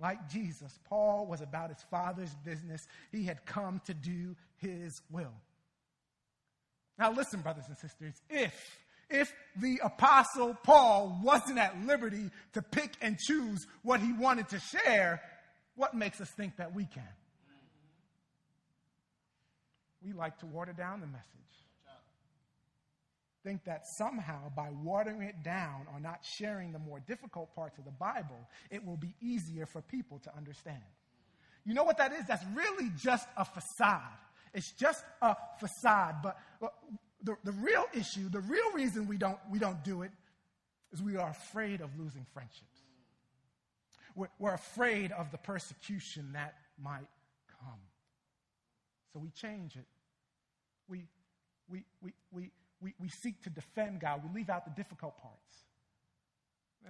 Like 0.00 0.28
Jesus, 0.28 0.78
Paul 0.88 1.26
was 1.26 1.40
about 1.40 1.70
his 1.70 1.82
father's 1.90 2.34
business. 2.44 2.80
He 3.12 3.24
had 3.24 3.44
come 3.46 3.80
to 3.86 3.94
do 3.94 4.34
his 4.56 5.00
will. 5.10 5.34
Now, 6.98 7.12
listen, 7.12 7.40
brothers 7.40 7.64
and 7.68 7.76
sisters, 7.78 8.14
if 8.28 8.78
if 9.10 9.32
the 9.56 9.78
apostle 9.84 10.56
Paul 10.64 11.20
wasn't 11.22 11.58
at 11.58 11.78
liberty 11.86 12.30
to 12.54 12.62
pick 12.62 12.94
and 13.02 13.18
choose 13.18 13.66
what 13.82 14.00
he 14.00 14.12
wanted 14.12 14.48
to 14.48 14.58
share, 14.58 15.20
what 15.76 15.94
makes 15.94 16.20
us 16.20 16.30
think 16.30 16.56
that 16.56 16.74
we 16.74 16.86
can? 16.86 17.02
We 20.04 20.14
like 20.14 20.38
to 20.38 20.46
water 20.46 20.72
down 20.72 21.00
the 21.00 21.06
message. 21.06 21.26
Think 23.44 23.64
that 23.64 23.86
somehow 23.86 24.52
by 24.54 24.70
watering 24.70 25.22
it 25.22 25.42
down 25.42 25.86
or 25.92 25.98
not 25.98 26.20
sharing 26.24 26.72
the 26.72 26.78
more 26.78 27.00
difficult 27.00 27.54
parts 27.54 27.76
of 27.78 27.84
the 27.84 27.90
Bible, 27.90 28.48
it 28.70 28.84
will 28.84 28.96
be 28.96 29.14
easier 29.20 29.66
for 29.66 29.82
people 29.82 30.20
to 30.20 30.36
understand. 30.36 30.82
You 31.64 31.74
know 31.74 31.82
what 31.82 31.98
that 31.98 32.12
is? 32.12 32.24
That's 32.26 32.44
really 32.54 32.90
just 32.96 33.28
a 33.36 33.44
facade. 33.44 34.18
It's 34.54 34.70
just 34.72 35.04
a 35.20 35.36
facade. 35.58 36.16
But 36.22 36.36
the, 37.22 37.36
the 37.42 37.52
real 37.52 37.86
issue, 37.94 38.28
the 38.28 38.40
real 38.40 38.72
reason 38.74 39.08
we 39.08 39.16
don't, 39.16 39.38
we 39.50 39.58
don't 39.58 39.82
do 39.82 40.02
it 40.02 40.12
is 40.92 41.02
we 41.02 41.16
are 41.16 41.30
afraid 41.30 41.80
of 41.80 41.90
losing 41.98 42.26
friendships. 42.32 42.82
We're, 44.14 44.28
we're 44.38 44.54
afraid 44.54 45.10
of 45.12 45.30
the 45.32 45.38
persecution 45.38 46.32
that 46.34 46.54
might 46.80 47.08
come. 47.60 47.80
So 49.12 49.18
we 49.18 49.30
change 49.30 49.76
it. 49.76 49.86
We, 50.88 51.06
we, 51.68 51.84
we, 52.02 52.12
we, 52.30 52.50
we, 52.82 52.94
we 53.00 53.08
seek 53.08 53.42
to 53.44 53.50
defend 53.50 54.00
God. 54.00 54.22
We 54.24 54.40
leave 54.40 54.50
out 54.50 54.64
the 54.64 54.72
difficult 54.72 55.20
parts. 55.20 55.38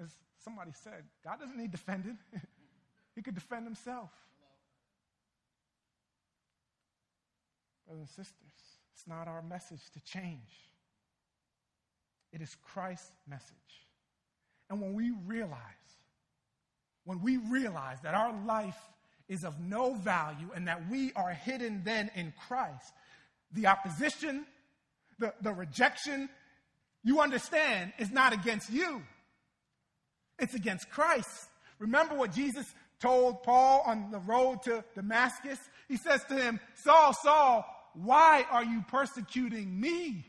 As 0.02 0.10
somebody 0.42 0.72
said, 0.82 1.04
God 1.22 1.38
doesn't 1.40 1.56
need 1.56 1.70
defending, 1.70 2.18
He 3.14 3.20
could 3.20 3.34
defend 3.34 3.64
Himself. 3.64 4.10
Brothers 7.86 8.00
and 8.00 8.08
sisters, 8.08 8.52
it's 8.94 9.06
not 9.06 9.28
our 9.28 9.42
message 9.42 9.82
to 9.92 10.00
change, 10.00 10.70
it 12.32 12.40
is 12.40 12.56
Christ's 12.72 13.12
message. 13.28 13.56
And 14.70 14.80
when 14.80 14.94
we 14.94 15.12
realize, 15.26 15.58
when 17.04 17.20
we 17.20 17.36
realize 17.36 17.98
that 18.02 18.14
our 18.14 18.32
life 18.46 18.78
is 19.28 19.44
of 19.44 19.60
no 19.60 19.92
value 19.94 20.50
and 20.54 20.66
that 20.66 20.88
we 20.88 21.12
are 21.12 21.32
hidden 21.32 21.82
then 21.84 22.10
in 22.14 22.32
Christ, 22.48 22.94
the 23.52 23.66
opposition, 23.66 24.46
the, 25.18 25.34
the 25.40 25.52
rejection, 25.52 26.28
you 27.04 27.20
understand, 27.20 27.92
is 27.98 28.10
not 28.10 28.32
against 28.32 28.70
you. 28.70 29.02
It's 30.38 30.54
against 30.54 30.90
Christ. 30.90 31.48
Remember 31.78 32.14
what 32.14 32.32
Jesus 32.32 32.66
told 33.00 33.42
Paul 33.42 33.82
on 33.86 34.10
the 34.10 34.18
road 34.20 34.62
to 34.64 34.84
Damascus? 34.94 35.58
He 35.88 35.96
says 35.96 36.24
to 36.24 36.34
him, 36.34 36.60
Saul, 36.74 37.12
Saul, 37.12 37.64
why 37.94 38.46
are 38.50 38.64
you 38.64 38.84
persecuting 38.88 39.80
me? 39.80 40.26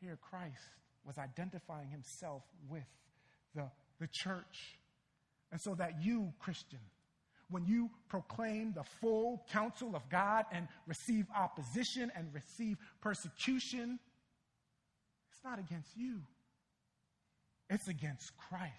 Here, 0.00 0.18
Christ 0.20 0.60
was 1.06 1.18
identifying 1.18 1.88
himself 1.88 2.42
with 2.68 2.82
the, 3.54 3.70
the 4.00 4.06
church. 4.06 4.78
And 5.52 5.60
so 5.60 5.74
that 5.76 6.02
you, 6.02 6.32
Christian, 6.40 6.80
when 7.50 7.64
you 7.66 7.90
proclaim 8.08 8.72
the 8.72 8.84
full 9.00 9.44
counsel 9.52 9.94
of 9.94 10.08
God 10.08 10.44
and 10.52 10.68
receive 10.86 11.26
opposition 11.36 12.10
and 12.16 12.32
receive 12.32 12.76
persecution, 13.00 13.98
it's 15.30 15.44
not 15.44 15.58
against 15.58 15.96
you, 15.96 16.20
it's 17.68 17.88
against 17.88 18.32
Christ. 18.36 18.72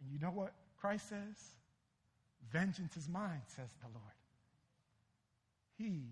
And 0.00 0.12
you 0.12 0.18
know 0.18 0.30
what 0.30 0.52
Christ 0.80 1.08
says? 1.08 1.36
Vengeance 2.52 2.96
is 2.96 3.08
mine, 3.08 3.42
says 3.56 3.70
the 3.80 3.88
Lord. 3.88 4.14
He 5.76 6.02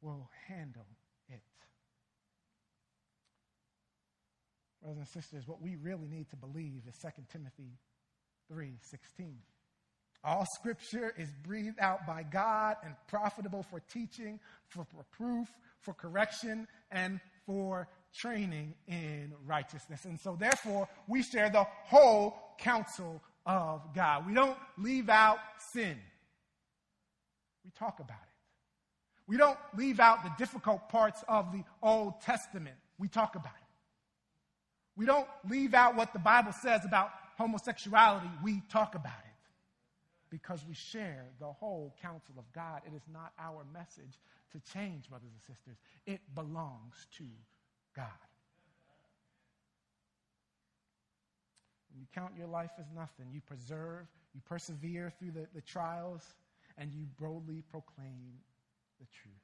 will 0.00 0.28
handle 0.46 0.86
it. 1.28 1.40
Brothers 4.82 4.98
and 4.98 5.08
sisters, 5.08 5.48
what 5.48 5.60
we 5.60 5.76
really 5.76 6.06
need 6.08 6.30
to 6.30 6.36
believe 6.36 6.82
is 6.86 6.94
2 6.96 7.08
Timothy 7.32 7.78
3:16. 8.52 9.42
All 10.24 10.46
scripture 10.54 11.14
is 11.16 11.28
breathed 11.44 11.78
out 11.78 12.06
by 12.06 12.24
God 12.24 12.76
and 12.84 12.94
profitable 13.06 13.62
for 13.62 13.80
teaching, 13.92 14.40
for 14.68 14.86
reproof, 14.96 15.48
for 15.80 15.94
correction, 15.94 16.66
and 16.90 17.20
for 17.46 17.88
training 18.14 18.74
in 18.88 19.32
righteousness. 19.46 20.04
And 20.04 20.18
so, 20.18 20.36
therefore, 20.38 20.88
we 21.06 21.22
share 21.22 21.50
the 21.50 21.64
whole 21.84 22.36
counsel 22.58 23.22
of 23.46 23.82
God. 23.94 24.26
We 24.26 24.34
don't 24.34 24.56
leave 24.76 25.08
out 25.08 25.38
sin, 25.72 25.96
we 27.64 27.70
talk 27.78 28.00
about 28.00 28.16
it. 28.16 28.28
We 29.28 29.36
don't 29.36 29.58
leave 29.76 30.00
out 30.00 30.24
the 30.24 30.32
difficult 30.38 30.88
parts 30.88 31.22
of 31.28 31.52
the 31.52 31.62
Old 31.82 32.22
Testament. 32.22 32.76
We 32.98 33.08
talk 33.08 33.36
about 33.36 33.52
it. 33.52 33.68
We 34.96 35.04
don't 35.04 35.28
leave 35.48 35.74
out 35.74 35.96
what 35.96 36.14
the 36.14 36.18
Bible 36.18 36.52
says 36.52 36.80
about 36.86 37.10
homosexuality. 37.36 38.30
We 38.42 38.62
talk 38.70 38.94
about 38.94 39.12
it 39.22 39.27
because 40.30 40.64
we 40.66 40.74
share 40.74 41.26
the 41.40 41.46
whole 41.46 41.94
counsel 42.00 42.34
of 42.38 42.50
God. 42.52 42.82
It 42.86 42.94
is 42.94 43.02
not 43.12 43.32
our 43.38 43.64
message 43.72 44.18
to 44.52 44.60
change, 44.72 45.08
brothers 45.08 45.30
and 45.32 45.56
sisters, 45.56 45.76
it 46.06 46.20
belongs 46.34 47.06
to 47.18 47.24
God. 47.94 48.06
When 51.90 52.00
you 52.00 52.06
count 52.14 52.32
your 52.36 52.46
life 52.46 52.70
as 52.78 52.86
nothing, 52.94 53.26
you 53.32 53.40
preserve, 53.40 54.06
you 54.34 54.40
persevere 54.48 55.12
through 55.18 55.32
the, 55.32 55.46
the 55.54 55.60
trials, 55.60 56.22
and 56.76 56.92
you 56.92 57.06
boldly 57.20 57.62
proclaim 57.70 58.32
the 59.00 59.06
truth. 59.06 59.34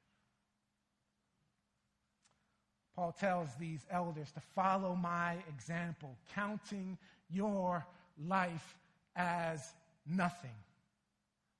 Paul 2.95 3.11
tells 3.11 3.49
these 3.59 3.85
elders 3.91 4.31
to 4.31 4.39
follow 4.55 4.95
my 4.95 5.37
example, 5.49 6.15
counting 6.33 6.97
your 7.29 7.85
life 8.25 8.77
as 9.17 9.73
nothing. 10.07 10.55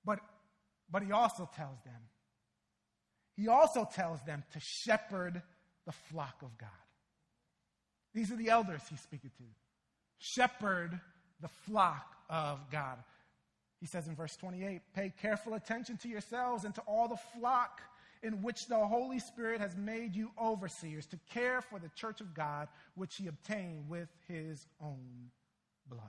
But, 0.06 0.20
but 0.90 1.04
he 1.04 1.12
also 1.12 1.50
tells 1.56 1.82
them, 1.84 2.02
he 3.36 3.48
also 3.48 3.88
tells 3.94 4.22
them 4.22 4.44
to 4.54 4.60
shepherd 4.62 5.42
the 5.86 5.92
flock 5.92 6.42
of 6.42 6.58
God. 6.58 6.70
These 8.14 8.32
are 8.32 8.38
the 8.38 8.50
elders 8.50 8.82
he's 8.90 9.02
speaking 9.02 9.32
to. 9.38 9.44
Shepherd 10.18 11.00
the 11.42 11.50
flock 11.50 12.16
of 12.30 12.60
God. 12.72 12.98
He 13.80 13.88
says 13.88 14.08
in 14.08 14.16
verse 14.16 14.36
28 14.38 14.82
Pay 14.94 15.14
careful 15.22 15.54
attention 15.54 15.98
to 15.98 16.08
yourselves 16.08 16.64
and 16.64 16.74
to 16.76 16.82
all 16.82 17.08
the 17.08 17.40
flock 17.40 17.82
in 18.24 18.42
which 18.42 18.68
the 18.68 18.78
Holy 18.78 19.20
Spirit 19.20 19.62
has 19.62 19.76
made 19.76 20.16
you 20.16 20.32
overseers 20.42 21.06
to 21.08 21.20
care 21.32 21.62
for 21.62 21.78
the 21.78 21.90
church 21.90 22.22
of 22.22 22.34
God, 22.34 22.68
which 22.96 23.18
he 23.18 23.28
obtained 23.28 23.88
with 23.90 24.10
his 24.28 24.66
own 24.82 25.30
blood. 25.88 26.02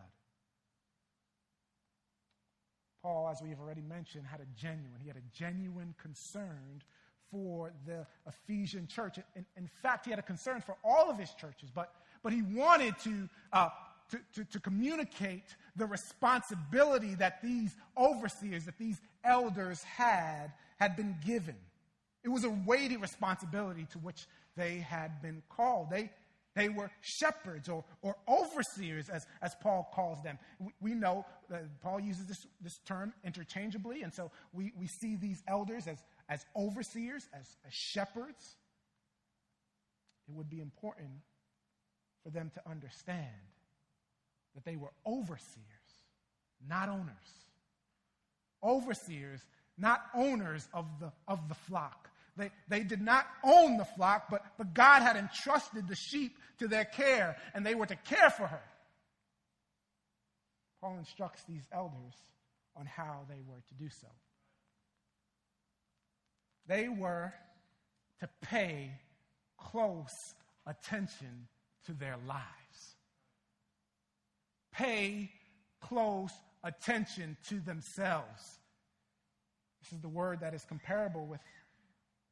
Paul, 3.06 3.28
as 3.30 3.40
we've 3.40 3.60
already 3.60 3.82
mentioned, 3.82 4.26
had 4.26 4.40
a 4.40 4.60
genuine, 4.60 4.98
he 5.00 5.06
had 5.06 5.16
a 5.16 5.22
genuine 5.32 5.94
concern 5.96 6.82
for 7.30 7.70
the 7.86 8.04
Ephesian 8.26 8.88
church. 8.88 9.18
In, 9.36 9.46
in 9.56 9.68
fact, 9.80 10.06
he 10.06 10.10
had 10.10 10.18
a 10.18 10.22
concern 10.24 10.60
for 10.60 10.74
all 10.82 11.08
of 11.08 11.16
his 11.16 11.30
churches, 11.34 11.70
but, 11.72 11.92
but 12.24 12.32
he 12.32 12.42
wanted 12.42 12.98
to 13.04 13.28
uh, 13.52 13.68
to, 14.10 14.18
to, 14.34 14.44
to 14.44 14.60
communicate 14.60 15.54
the 15.76 15.86
responsibility 15.86 17.14
that 17.14 17.40
these 17.42 17.76
overseers, 17.96 18.64
that 18.64 18.78
these 18.78 19.00
elders 19.24 19.84
had, 19.84 20.52
had 20.78 20.96
been 20.96 21.16
given. 21.24 21.56
It 22.24 22.28
was 22.28 22.44
a 22.44 22.50
weighty 22.50 22.96
responsibility 22.96 23.86
to 23.92 23.98
which 23.98 24.26
they 24.56 24.78
had 24.78 25.22
been 25.22 25.42
called. 25.48 25.90
They, 25.90 26.10
they 26.56 26.70
were 26.70 26.90
shepherds 27.02 27.68
or, 27.68 27.84
or 28.00 28.16
overseers, 28.26 29.10
as, 29.10 29.26
as 29.42 29.54
Paul 29.60 29.88
calls 29.94 30.22
them. 30.22 30.38
We, 30.58 30.72
we 30.80 30.94
know 30.94 31.26
that 31.50 31.80
Paul 31.82 32.00
uses 32.00 32.26
this, 32.26 32.46
this 32.62 32.78
term 32.86 33.12
interchangeably, 33.22 34.02
and 34.02 34.12
so 34.12 34.32
we, 34.54 34.72
we 34.76 34.86
see 34.86 35.16
these 35.16 35.42
elders 35.46 35.86
as, 35.86 35.98
as 36.28 36.44
overseers, 36.56 37.28
as, 37.34 37.46
as 37.66 37.72
shepherds. 37.72 38.56
It 40.28 40.34
would 40.34 40.48
be 40.48 40.60
important 40.60 41.10
for 42.24 42.30
them 42.30 42.50
to 42.54 42.68
understand 42.68 43.26
that 44.54 44.64
they 44.64 44.76
were 44.76 44.92
overseers, 45.06 45.60
not 46.66 46.88
owners. 46.88 47.12
Overseers, 48.64 49.40
not 49.76 50.00
owners 50.14 50.66
of 50.72 50.86
the, 51.00 51.12
of 51.28 51.48
the 51.48 51.54
flock. 51.54 52.08
They, 52.36 52.50
they 52.68 52.80
did 52.80 53.00
not 53.00 53.26
own 53.44 53.78
the 53.78 53.84
flock, 53.84 54.26
but, 54.30 54.44
but 54.58 54.74
God 54.74 55.02
had 55.02 55.16
entrusted 55.16 55.88
the 55.88 55.96
sheep 55.96 56.36
to 56.58 56.68
their 56.68 56.84
care, 56.84 57.36
and 57.54 57.64
they 57.64 57.74
were 57.74 57.86
to 57.86 57.96
care 57.96 58.30
for 58.30 58.46
her. 58.46 58.62
Paul 60.80 60.98
instructs 60.98 61.42
these 61.48 61.66
elders 61.72 62.14
on 62.76 62.86
how 62.86 63.20
they 63.28 63.40
were 63.46 63.62
to 63.68 63.74
do 63.74 63.88
so. 63.88 64.08
They 66.66 66.88
were 66.88 67.32
to 68.20 68.28
pay 68.42 68.92
close 69.58 70.34
attention 70.66 71.48
to 71.86 71.92
their 71.92 72.16
lives. 72.26 72.96
Pay 74.72 75.30
close 75.80 76.32
attention 76.64 77.36
to 77.48 77.60
themselves. 77.60 78.60
This 79.82 79.92
is 79.92 80.00
the 80.00 80.08
word 80.08 80.40
that 80.40 80.52
is 80.52 80.64
comparable 80.64 81.26
with, 81.26 81.40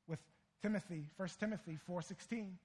with 0.09 0.19
Timothy, 0.61 1.05
1 1.17 1.29
Timothy 1.39 1.79
4:16. 1.89 2.59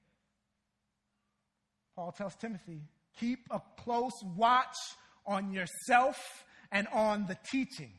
Paul 2.00 2.14
tells 2.14 2.36
Timothy, 2.36 2.80
keep 3.20 3.40
a 3.52 3.62
close 3.76 4.14
watch 4.38 4.78
on 5.26 5.52
yourself 5.52 6.46
and 6.72 6.88
on 6.94 7.26
the 7.28 7.38
teaching. 7.52 7.92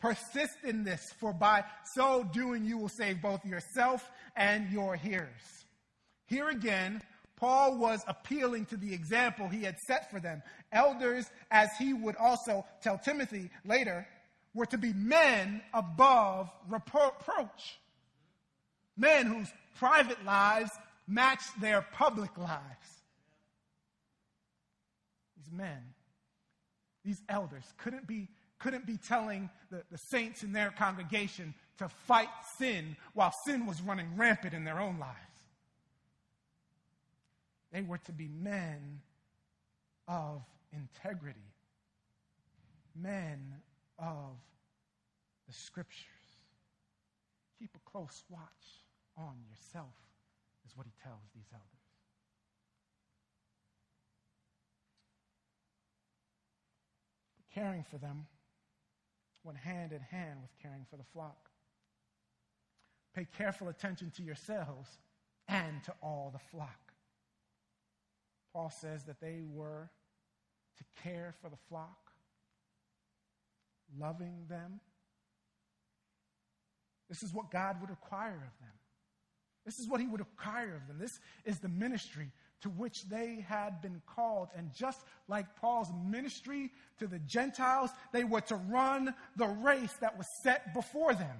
Persist 0.00 0.58
in 0.64 0.84
this, 0.84 1.00
for 1.18 1.32
by 1.32 1.64
so 1.94 2.28
doing 2.30 2.66
you 2.66 2.76
will 2.76 2.90
save 2.90 3.22
both 3.22 3.42
yourself 3.46 4.06
and 4.36 4.70
your 4.70 4.96
hearers. 4.96 5.64
Here 6.26 6.50
again, 6.50 7.00
Paul 7.36 7.78
was 7.78 8.04
appealing 8.06 8.66
to 8.66 8.76
the 8.76 8.92
example 8.92 9.48
he 9.48 9.62
had 9.62 9.78
set 9.86 10.10
for 10.10 10.20
them. 10.20 10.42
Elders, 10.70 11.24
as 11.50 11.70
he 11.78 11.94
would 11.94 12.16
also 12.16 12.66
tell 12.82 12.98
Timothy 12.98 13.48
later, 13.64 14.06
were 14.52 14.66
to 14.66 14.76
be 14.76 14.92
men 14.92 15.62
above 15.72 16.50
reproach. 16.68 17.78
Men 18.94 19.24
whose 19.24 19.48
private 19.78 20.22
lives 20.22 20.70
matched 21.08 21.58
their 21.62 21.80
public 21.80 22.36
lives. 22.36 23.01
Men, 25.52 25.94
these 27.04 27.22
elders, 27.28 27.64
couldn't 27.78 28.06
be, 28.06 28.28
couldn't 28.58 28.86
be 28.86 28.96
telling 28.96 29.50
the, 29.70 29.82
the 29.90 29.98
saints 29.98 30.42
in 30.42 30.52
their 30.52 30.70
congregation 30.70 31.54
to 31.78 31.88
fight 31.88 32.28
sin 32.58 32.96
while 33.14 33.32
sin 33.44 33.66
was 33.66 33.82
running 33.82 34.16
rampant 34.16 34.54
in 34.54 34.64
their 34.64 34.80
own 34.80 34.98
lives. 34.98 35.18
They 37.72 37.82
were 37.82 37.98
to 37.98 38.12
be 38.12 38.28
men 38.28 39.00
of 40.06 40.42
integrity, 40.72 41.40
men 42.94 43.54
of 43.98 44.36
the 45.46 45.54
scriptures. 45.54 46.06
Keep 47.58 47.70
a 47.74 47.90
close 47.90 48.24
watch 48.28 48.40
on 49.16 49.34
yourself, 49.50 49.94
is 50.66 50.76
what 50.76 50.86
he 50.86 50.92
tells 51.02 51.22
these 51.34 51.48
elders. 51.52 51.68
But 57.36 57.41
caring 57.54 57.84
for 57.84 57.98
them 57.98 58.26
went 59.44 59.58
hand 59.58 59.92
in 59.92 60.00
hand 60.00 60.38
with 60.40 60.50
caring 60.62 60.86
for 60.90 60.96
the 60.96 61.04
flock. 61.12 61.50
Pay 63.14 63.26
careful 63.36 63.68
attention 63.68 64.10
to 64.16 64.22
yourselves 64.22 64.98
and 65.48 65.82
to 65.84 65.92
all 66.02 66.30
the 66.32 66.38
flock. 66.38 66.92
Paul 68.52 68.70
says 68.70 69.04
that 69.04 69.20
they 69.20 69.40
were 69.52 69.90
to 70.78 71.02
care 71.02 71.34
for 71.40 71.48
the 71.48 71.56
flock, 71.68 72.12
loving 73.98 74.44
them. 74.48 74.80
This 77.08 77.22
is 77.22 77.34
what 77.34 77.50
God 77.50 77.80
would 77.80 77.90
require 77.90 78.36
of 78.36 78.60
them. 78.60 78.72
This 79.66 79.78
is 79.78 79.88
what 79.88 80.00
he 80.00 80.06
would 80.06 80.20
require 80.20 80.74
of 80.74 80.88
them. 80.88 80.98
This 80.98 81.20
is 81.44 81.58
the 81.58 81.68
ministry 81.68 82.30
to 82.62 82.68
which 82.70 83.08
they 83.08 83.44
had 83.48 83.80
been 83.82 84.00
called. 84.06 84.48
And 84.56 84.72
just 84.72 85.00
like 85.28 85.56
Paul's 85.56 85.88
ministry 86.06 86.70
to 86.98 87.06
the 87.06 87.18
Gentiles, 87.20 87.90
they 88.12 88.24
were 88.24 88.40
to 88.42 88.56
run 88.56 89.14
the 89.36 89.46
race 89.46 89.92
that 90.00 90.16
was 90.16 90.26
set 90.42 90.72
before 90.72 91.14
them. 91.14 91.36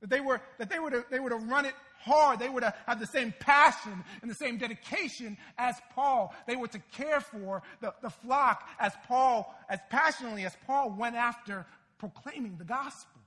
That 0.00 0.10
they 0.10 0.20
were, 0.20 0.40
that 0.58 0.70
they 0.70 0.78
were 0.78 0.90
to, 0.90 1.04
they 1.10 1.20
were 1.20 1.30
to 1.30 1.36
run 1.36 1.64
it 1.64 1.74
hard. 1.98 2.38
They 2.38 2.48
were 2.48 2.60
to 2.60 2.74
have 2.86 3.00
the 3.00 3.06
same 3.06 3.34
passion 3.40 4.04
and 4.22 4.30
the 4.30 4.34
same 4.34 4.58
dedication 4.58 5.36
as 5.58 5.74
Paul. 5.94 6.34
They 6.46 6.54
were 6.54 6.68
to 6.68 6.78
care 6.92 7.20
for 7.20 7.62
the, 7.80 7.92
the 8.02 8.10
flock 8.10 8.68
as 8.78 8.92
Paul, 9.08 9.54
as 9.68 9.80
passionately 9.90 10.44
as 10.44 10.56
Paul 10.66 10.90
went 10.90 11.16
after 11.16 11.66
proclaiming 11.98 12.56
the 12.58 12.64
gospel. 12.64 13.20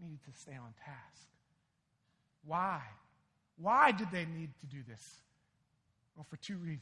They 0.00 0.06
needed 0.06 0.24
to 0.32 0.38
stay 0.38 0.52
on 0.52 0.72
task. 0.84 1.28
Why? 2.46 2.80
Why 3.56 3.92
did 3.92 4.10
they 4.10 4.24
need 4.24 4.50
to 4.60 4.66
do 4.66 4.82
this? 4.88 5.22
Well, 6.16 6.26
for 6.28 6.36
two 6.36 6.56
reasons. 6.56 6.80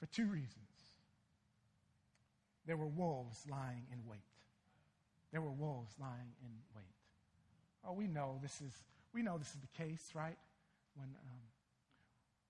For 0.00 0.06
two 0.06 0.26
reasons. 0.26 0.56
There 2.66 2.76
were 2.76 2.86
wolves 2.86 3.44
lying 3.50 3.84
in 3.92 3.98
wait. 4.08 4.20
There 5.32 5.40
were 5.40 5.50
wolves 5.50 5.94
lying 6.00 6.32
in 6.42 6.50
wait. 6.74 6.84
Oh, 7.84 7.92
we 7.92 8.06
know 8.06 8.38
this 8.42 8.60
is 8.60 8.72
we 9.12 9.22
know 9.22 9.38
this 9.38 9.48
is 9.48 9.60
the 9.60 9.84
case, 9.84 10.10
right? 10.14 10.36
When 10.94 11.08
um, 11.08 11.40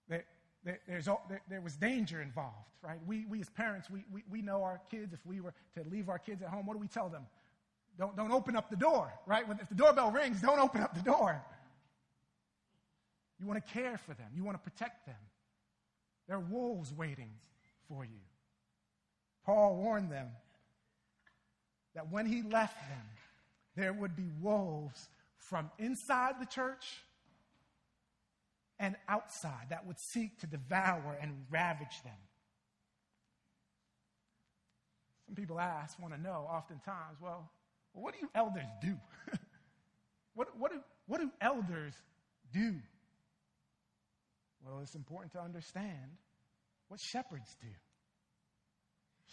there, 0.09 0.25
there, 0.65 0.81
there's, 0.87 1.07
there, 1.07 1.43
there, 1.49 1.61
was 1.61 1.77
danger 1.77 2.21
involved, 2.23 2.71
right? 2.83 2.99
We, 3.07 3.25
we 3.27 3.41
as 3.41 3.49
parents, 3.49 3.91
we, 3.91 4.05
we, 4.13 4.23
we 4.31 4.43
know 4.43 4.63
our 4.63 4.81
kids. 4.91 5.13
If 5.13 5.25
we 5.27 5.41
were 5.41 5.55
to 5.77 5.85
leave 5.91 6.09
our 6.09 6.19
kids 6.19 6.43
at 6.43 6.49
home, 6.49 6.67
what 6.67 6.75
do 6.75 6.79
we 6.79 6.87
tell 6.87 7.09
them? 7.09 7.27
Don't, 7.99 8.17
don't 8.17 8.33
open 8.33 8.57
up 8.57 8.71
the 8.71 8.77
door, 8.77 9.13
right? 9.27 9.45
If 9.61 9.69
the 9.69 9.75
doorbell 9.75 10.11
rings, 10.11 10.41
don't 10.41 10.61
open 10.61 10.83
up 10.83 10.95
the 10.95 11.03
door. 11.03 11.45
You 13.43 13.49
want 13.49 13.67
to 13.67 13.73
care 13.73 13.99
for 13.99 14.15
them, 14.15 14.29
you 14.37 14.45
want 14.45 14.63
to 14.63 14.71
protect 14.71 15.05
them. 15.05 15.17
There 16.29 16.37
are 16.37 16.41
wolves 16.41 16.93
waiting 16.95 17.31
for 17.89 18.05
you. 18.05 18.21
Paul 19.45 19.75
warned 19.77 20.13
them 20.13 20.29
that 21.97 22.11
when 22.13 22.25
he 22.27 22.43
left 22.43 22.79
them, 22.89 23.07
there 23.75 23.93
would 23.93 24.15
be 24.15 24.31
wolves 24.41 25.09
from 25.37 25.71
inside 25.79 26.37
the 26.41 26.47
church 26.47 26.87
and 28.79 28.95
outside 29.09 29.67
that 29.71 29.87
would 29.87 29.99
seek 29.99 30.39
to 30.41 30.47
devour 30.47 31.19
and 31.21 31.45
ravage 31.51 32.03
them. 32.05 32.13
Some 35.27 35.35
people 35.35 35.59
ask, 35.59 35.99
want 36.01 36.15
to 36.15 36.21
know 36.21 36.47
oftentimes, 36.49 37.19
well, 37.21 37.51
what 37.93 38.15
do 38.15 38.21
you 38.21 38.31
elders 38.35 38.69
do? 38.81 38.97
what, 40.35 40.49
what, 40.59 40.71
do, 40.71 40.81
what 41.07 41.21
do 41.21 41.31
elders 41.41 41.95
do? 42.53 42.75
Well, 44.65 44.81
it's 44.83 44.95
important 44.95 45.33
to 45.33 45.41
understand 45.41 46.17
what 46.89 47.01
shepherds 47.01 47.57
do. 47.61 47.69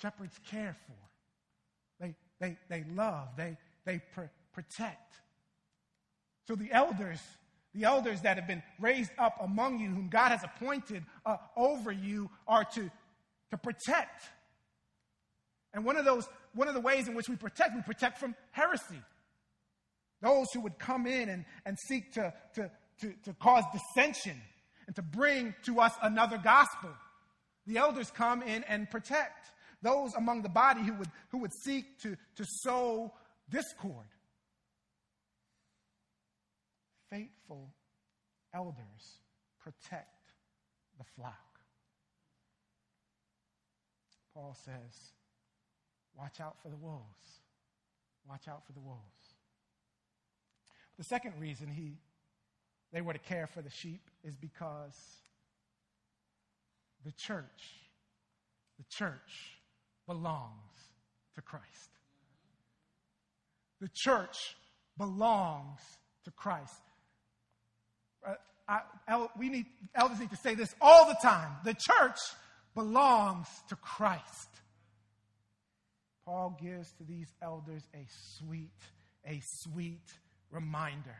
Shepherds 0.02 0.40
care 0.50 0.76
for, 0.88 0.96
they, 2.00 2.16
they, 2.40 2.58
they 2.70 2.86
love, 2.96 3.28
they, 3.36 3.58
they 3.86 4.02
pr- 4.14 4.32
protect. 4.54 5.14
So 6.48 6.56
the 6.56 6.72
elders, 6.72 7.20
the 7.76 7.84
elders 7.84 8.22
that 8.22 8.38
have 8.38 8.48
been 8.48 8.64
raised 8.80 9.12
up 9.18 9.36
among 9.42 9.80
you, 9.80 9.90
whom 9.90 10.08
God 10.10 10.30
has 10.30 10.44
appointed 10.44 11.04
uh, 11.26 11.38
over 11.56 11.92
you, 11.92 12.30
are 12.48 12.64
to, 12.76 12.90
to 13.52 13.58
protect. 13.58 14.24
And 15.74 15.86
one 15.86 15.98
of 15.98 16.06
those, 16.06 16.28
one 16.56 16.68
of 16.68 16.74
the 16.74 16.82
ways 16.82 17.08
in 17.08 17.14
which 17.14 17.30
we 17.30 17.36
protect, 17.36 17.76
we 17.76 17.82
protect 17.82 18.18
from 18.18 18.36
heresy. 18.52 19.02
Those 20.22 20.48
who 20.54 20.62
would 20.62 20.80
come 20.80 21.06
in 21.06 21.30
and, 21.30 21.46
and 21.66 21.78
seek 21.78 22.14
to, 22.14 22.34
to, 22.56 22.72
to, 23.02 23.14
to 23.26 23.34
cause 23.34 23.64
dissension 23.72 24.42
and 24.90 24.96
to 24.96 25.04
bring 25.04 25.54
to 25.62 25.80
us 25.82 25.94
another 26.02 26.40
gospel. 26.40 26.90
The 27.68 27.78
elders 27.78 28.10
come 28.10 28.42
in 28.42 28.64
and 28.64 28.90
protect 28.90 29.52
those 29.84 30.16
among 30.16 30.42
the 30.42 30.50
body 30.50 30.82
who 30.82 30.96
would, 30.96 31.10
who 31.30 31.38
would 31.38 31.54
seek 31.54 32.00
to, 32.00 32.18
to 32.38 32.44
sow 32.44 33.14
discord. 33.52 34.08
Faithful 37.12 37.70
elders 38.52 39.20
protect 39.62 40.34
the 40.98 41.06
flock. 41.16 41.60
Paul 44.34 44.58
says, 44.66 45.14
Watch 46.18 46.42
out 46.42 46.56
for 46.64 46.70
the 46.70 46.76
wolves. 46.76 47.44
Watch 48.28 48.48
out 48.48 48.66
for 48.66 48.74
the 48.74 48.80
wolves. 48.80 49.04
The 50.98 51.04
second 51.04 51.34
reason 51.40 51.68
he 51.68 52.00
they 52.92 53.02
were 53.02 53.14
to 53.14 53.20
care 53.20 53.48
for 53.48 53.62
the 53.62 53.70
sheep 53.70 54.02
is 54.24 54.36
because 54.36 54.96
the 57.06 57.12
church, 57.12 57.46
the 58.78 58.86
church 58.90 59.58
belongs 60.08 60.52
to 61.36 61.42
Christ. 61.42 61.66
The 63.80 63.90
church 63.94 64.56
belongs 64.98 65.80
to 66.26 66.32
Christ. 66.32 66.82
Uh, 68.28 68.34
I, 69.08 69.28
we 69.38 69.50
need, 69.50 69.66
elders 69.96 70.20
need 70.20 70.32
to 70.32 70.38
say 70.38 70.56
this 70.56 70.74
all 70.82 71.08
the 71.08 71.18
time. 71.22 71.52
The 71.64 71.74
church 71.74 72.18
belongs 72.76 73.48
to 73.70 73.76
Christ. 73.76 74.50
Paul 76.26 76.58
gives 76.62 76.92
to 76.94 77.04
these 77.04 77.28
elders 77.42 77.84
a 77.94 78.06
sweet, 78.38 78.70
a 79.26 79.42
sweet 79.64 80.06
reminder 80.52 81.16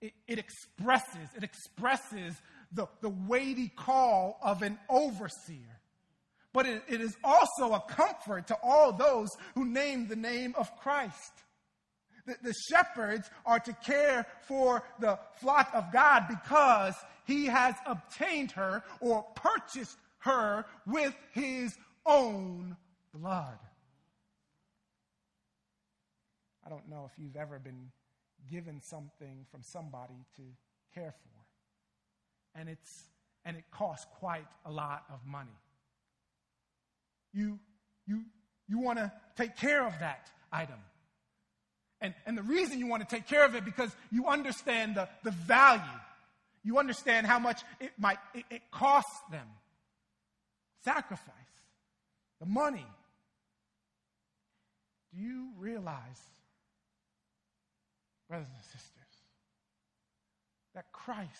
it, 0.00 0.12
it 0.26 0.38
expresses, 0.38 1.28
it 1.36 1.42
expresses 1.42 2.34
the, 2.72 2.86
the 3.00 3.08
weighty 3.08 3.68
call 3.68 4.38
of 4.42 4.62
an 4.62 4.78
overseer. 4.88 5.80
But 6.52 6.66
it, 6.66 6.82
it 6.88 7.00
is 7.00 7.16
also 7.22 7.74
a 7.74 7.80
comfort 7.88 8.48
to 8.48 8.56
all 8.62 8.92
those 8.92 9.28
who 9.54 9.64
name 9.64 10.08
the 10.08 10.16
name 10.16 10.54
of 10.56 10.74
Christ. 10.76 11.32
The, 12.26 12.36
the 12.42 12.54
shepherds 12.70 13.28
are 13.46 13.60
to 13.60 13.72
care 13.72 14.26
for 14.42 14.82
the 15.00 15.18
flock 15.40 15.70
of 15.74 15.92
God 15.92 16.26
because 16.28 16.94
he 17.26 17.46
has 17.46 17.74
obtained 17.86 18.52
her 18.52 18.82
or 19.00 19.22
purchased 19.34 19.98
her 20.20 20.64
with 20.86 21.14
his 21.32 21.76
own 22.06 22.76
blood. 23.14 23.58
I 26.64 26.70
don't 26.70 26.88
know 26.88 27.10
if 27.10 27.18
you've 27.18 27.36
ever 27.36 27.58
been 27.58 27.90
given 28.50 28.80
something 28.80 29.46
from 29.50 29.62
somebody 29.62 30.24
to 30.36 30.42
care 30.94 31.12
for. 31.12 32.60
And 32.60 32.68
it's 32.68 33.04
and 33.44 33.56
it 33.56 33.64
costs 33.70 34.06
quite 34.18 34.46
a 34.66 34.70
lot 34.70 35.04
of 35.12 35.20
money. 35.26 35.56
You 37.32 37.58
you 38.06 38.24
you 38.68 38.78
want 38.78 38.98
to 38.98 39.12
take 39.36 39.56
care 39.56 39.86
of 39.86 39.98
that 40.00 40.30
item. 40.52 40.78
And, 42.00 42.14
and 42.26 42.38
the 42.38 42.42
reason 42.42 42.78
you 42.78 42.86
want 42.86 43.08
to 43.08 43.16
take 43.16 43.26
care 43.26 43.44
of 43.44 43.56
it 43.56 43.64
because 43.64 43.90
you 44.12 44.26
understand 44.26 44.94
the, 44.94 45.08
the 45.24 45.32
value. 45.32 45.82
You 46.62 46.78
understand 46.78 47.26
how 47.26 47.38
much 47.38 47.62
it 47.80 47.92
might 47.98 48.18
it, 48.34 48.44
it 48.50 48.62
costs 48.70 49.20
them. 49.30 49.46
Sacrifice, 50.84 51.32
the 52.40 52.46
money. 52.46 52.86
Do 55.12 55.20
you 55.20 55.48
realize, 55.58 56.20
brothers 58.28 58.48
and 58.54 58.64
sisters, 58.64 58.82
that 60.74 60.92
Christ 60.92 61.30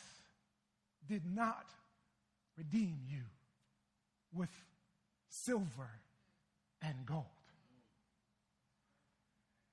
did 1.08 1.22
not 1.34 1.66
redeem 2.56 2.98
you 3.08 3.22
with 4.32 4.50
silver 5.28 5.90
and 6.82 6.94
gold? 7.06 7.24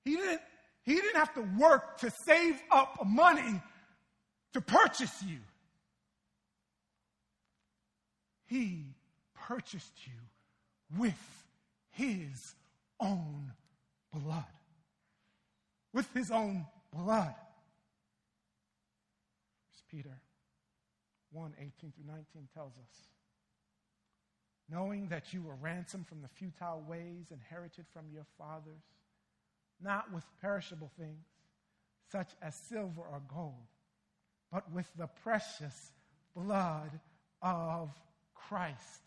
He 0.03 0.16
didn't, 0.16 0.41
he 0.84 0.95
didn't 0.95 1.16
have 1.16 1.34
to 1.34 1.45
work 1.57 1.97
to 1.99 2.11
save 2.26 2.61
up 2.72 3.05
money 3.05 3.61
to 4.53 4.61
purchase 4.61 5.24
you. 5.24 5.39
He 8.45 8.86
purchased 9.34 9.93
you 10.05 10.99
with 10.99 11.45
his 11.91 12.55
own 12.99 13.51
blood. 14.13 14.43
With 15.93 16.07
his 16.13 16.30
own 16.30 16.66
blood. 16.95 17.35
Peter 19.91 20.17
1 21.31 21.53
18 21.59 21.71
through 21.79 22.05
19 22.05 22.25
tells 22.53 22.73
us 22.73 23.07
knowing 24.69 25.07
that 25.09 25.31
you 25.31 25.41
were 25.41 25.55
ransomed 25.61 26.07
from 26.07 26.21
the 26.21 26.27
futile 26.27 26.83
ways 26.87 27.27
inherited 27.31 27.85
from 27.93 28.05
your 28.11 28.25
fathers 28.37 28.81
not 29.81 30.11
with 30.13 30.23
perishable 30.41 30.91
things, 30.97 31.25
such 32.11 32.31
as 32.41 32.55
silver 32.55 33.01
or 33.01 33.21
gold, 33.33 33.67
but 34.51 34.71
with 34.71 34.87
the 34.97 35.07
precious 35.23 35.91
blood 36.35 36.99
of 37.41 37.89
Christ, 38.33 39.03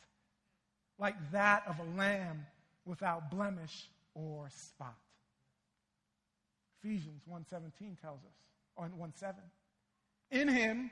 like 0.99 1.16
that 1.32 1.64
of 1.66 1.78
a 1.78 1.99
lamb 1.99 2.47
without 2.84 3.30
blemish 3.30 3.89
or 4.14 4.49
spot. 4.51 4.97
Ephesians 6.83 7.22
1:17 7.26 8.01
tells 8.01 8.20
us, 8.24 8.35
on 8.76 8.93
1:7, 8.93 9.35
in 10.31 10.49
him 10.49 10.91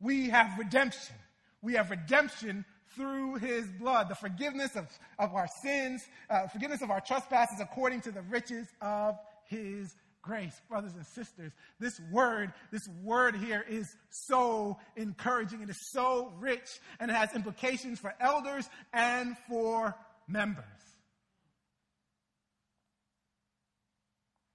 we 0.00 0.30
have 0.30 0.58
redemption. 0.58 1.16
We 1.62 1.74
have 1.74 1.90
redemption 1.90 2.64
through 2.94 3.36
his 3.36 3.66
blood, 3.72 4.08
the 4.08 4.14
forgiveness 4.14 4.76
of, 4.76 4.86
of 5.18 5.34
our 5.34 5.48
sins, 5.62 6.02
uh, 6.30 6.46
forgiveness 6.48 6.82
of 6.82 6.90
our 6.90 7.00
trespasses 7.00 7.58
according 7.60 8.02
to 8.02 8.12
the 8.12 8.22
riches 8.22 8.68
of 8.80 9.18
his 9.46 9.94
grace. 10.22 10.60
Brothers 10.68 10.94
and 10.94 11.06
sisters, 11.06 11.52
this 11.78 12.00
word, 12.10 12.52
this 12.70 12.88
word 13.02 13.36
here 13.36 13.64
is 13.68 13.94
so 14.10 14.78
encouraging. 14.96 15.62
It 15.62 15.70
is 15.70 15.90
so 15.90 16.32
rich 16.38 16.80
and 17.00 17.10
it 17.10 17.14
has 17.14 17.34
implications 17.34 17.98
for 17.98 18.14
elders 18.20 18.68
and 18.92 19.36
for 19.48 19.94
members. 20.26 20.64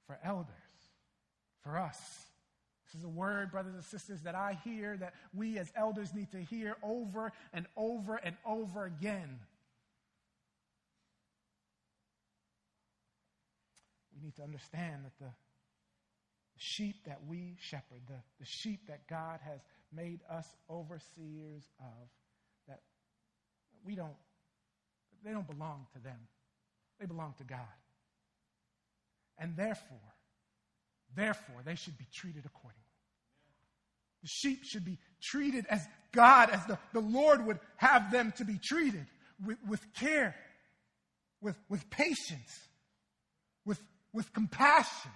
For 0.07 0.17
elders, 0.23 0.55
for 1.63 1.77
us, 1.77 1.97
this 2.91 2.99
is 2.99 3.05
a 3.05 3.09
word, 3.09 3.51
brothers 3.51 3.75
and 3.75 3.83
sisters, 3.83 4.21
that 4.21 4.33
I 4.33 4.57
hear 4.63 4.97
that 4.97 5.13
we 5.33 5.59
as 5.59 5.71
elders 5.75 6.13
need 6.13 6.31
to 6.31 6.39
hear 6.39 6.75
over 6.81 7.31
and 7.53 7.67
over 7.77 8.15
and 8.15 8.35
over 8.45 8.85
again. 8.85 9.39
We 14.15 14.25
need 14.25 14.35
to 14.37 14.43
understand 14.43 15.05
that 15.05 15.17
the 15.19 15.31
sheep 16.57 17.05
that 17.05 17.19
we 17.27 17.57
shepherd, 17.61 18.01
the, 18.07 18.21
the 18.39 18.45
sheep 18.45 18.87
that 18.87 19.07
God 19.07 19.39
has 19.43 19.59
made 19.95 20.21
us 20.29 20.47
overseers 20.69 21.63
of, 21.79 22.09
that 22.67 22.81
we 23.85 23.95
don't, 23.95 24.15
they 25.23 25.31
don't 25.31 25.47
belong 25.47 25.85
to 25.93 25.99
them. 25.99 26.19
They 26.99 27.05
belong 27.05 27.35
to 27.37 27.43
God. 27.43 27.59
And 29.37 29.55
therefore, 29.55 29.97
Therefore, 31.15 31.61
they 31.65 31.75
should 31.75 31.97
be 31.97 32.05
treated 32.13 32.45
accordingly. 32.45 32.75
The 34.21 34.27
sheep 34.27 34.63
should 34.63 34.85
be 34.85 34.97
treated 35.21 35.65
as 35.69 35.81
God, 36.11 36.49
as 36.49 36.65
the, 36.65 36.77
the 36.93 36.99
Lord 36.99 37.45
would 37.45 37.59
have 37.77 38.11
them 38.11 38.33
to 38.37 38.45
be 38.45 38.57
treated 38.61 39.05
with, 39.45 39.57
with 39.67 39.81
care, 39.93 40.35
with, 41.41 41.55
with 41.69 41.89
patience, 41.89 42.59
with, 43.65 43.81
with 44.13 44.31
compassion. 44.33 45.11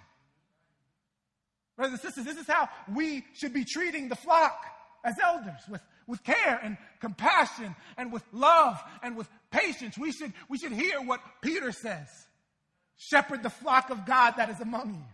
Brothers 1.76 2.00
and 2.00 2.02
sisters, 2.02 2.26
this 2.26 2.38
is 2.38 2.48
how 2.48 2.70
we 2.94 3.26
should 3.34 3.54
be 3.54 3.66
treating 3.66 4.08
the 4.08 4.16
flock 4.16 4.64
as 5.04 5.16
elders 5.22 5.62
with, 5.70 5.82
with 6.08 6.24
care 6.24 6.60
and 6.64 6.78
compassion 7.02 7.76
and 7.98 8.14
with 8.14 8.24
love 8.32 8.82
and 9.02 9.18
with 9.18 9.28
patience. 9.52 9.98
We 9.98 10.12
should, 10.12 10.34
we 10.50 10.58
should 10.58 10.72
hear 10.72 11.02
what 11.02 11.20
Peter 11.41 11.72
says 11.72 12.08
shepherd 12.96 13.44
the 13.44 13.50
flock 13.50 13.89
of 13.89 14.06
God 14.06 14.36
that 14.38 14.50
is 14.50 14.60
among 14.62 14.94
you 14.94 15.06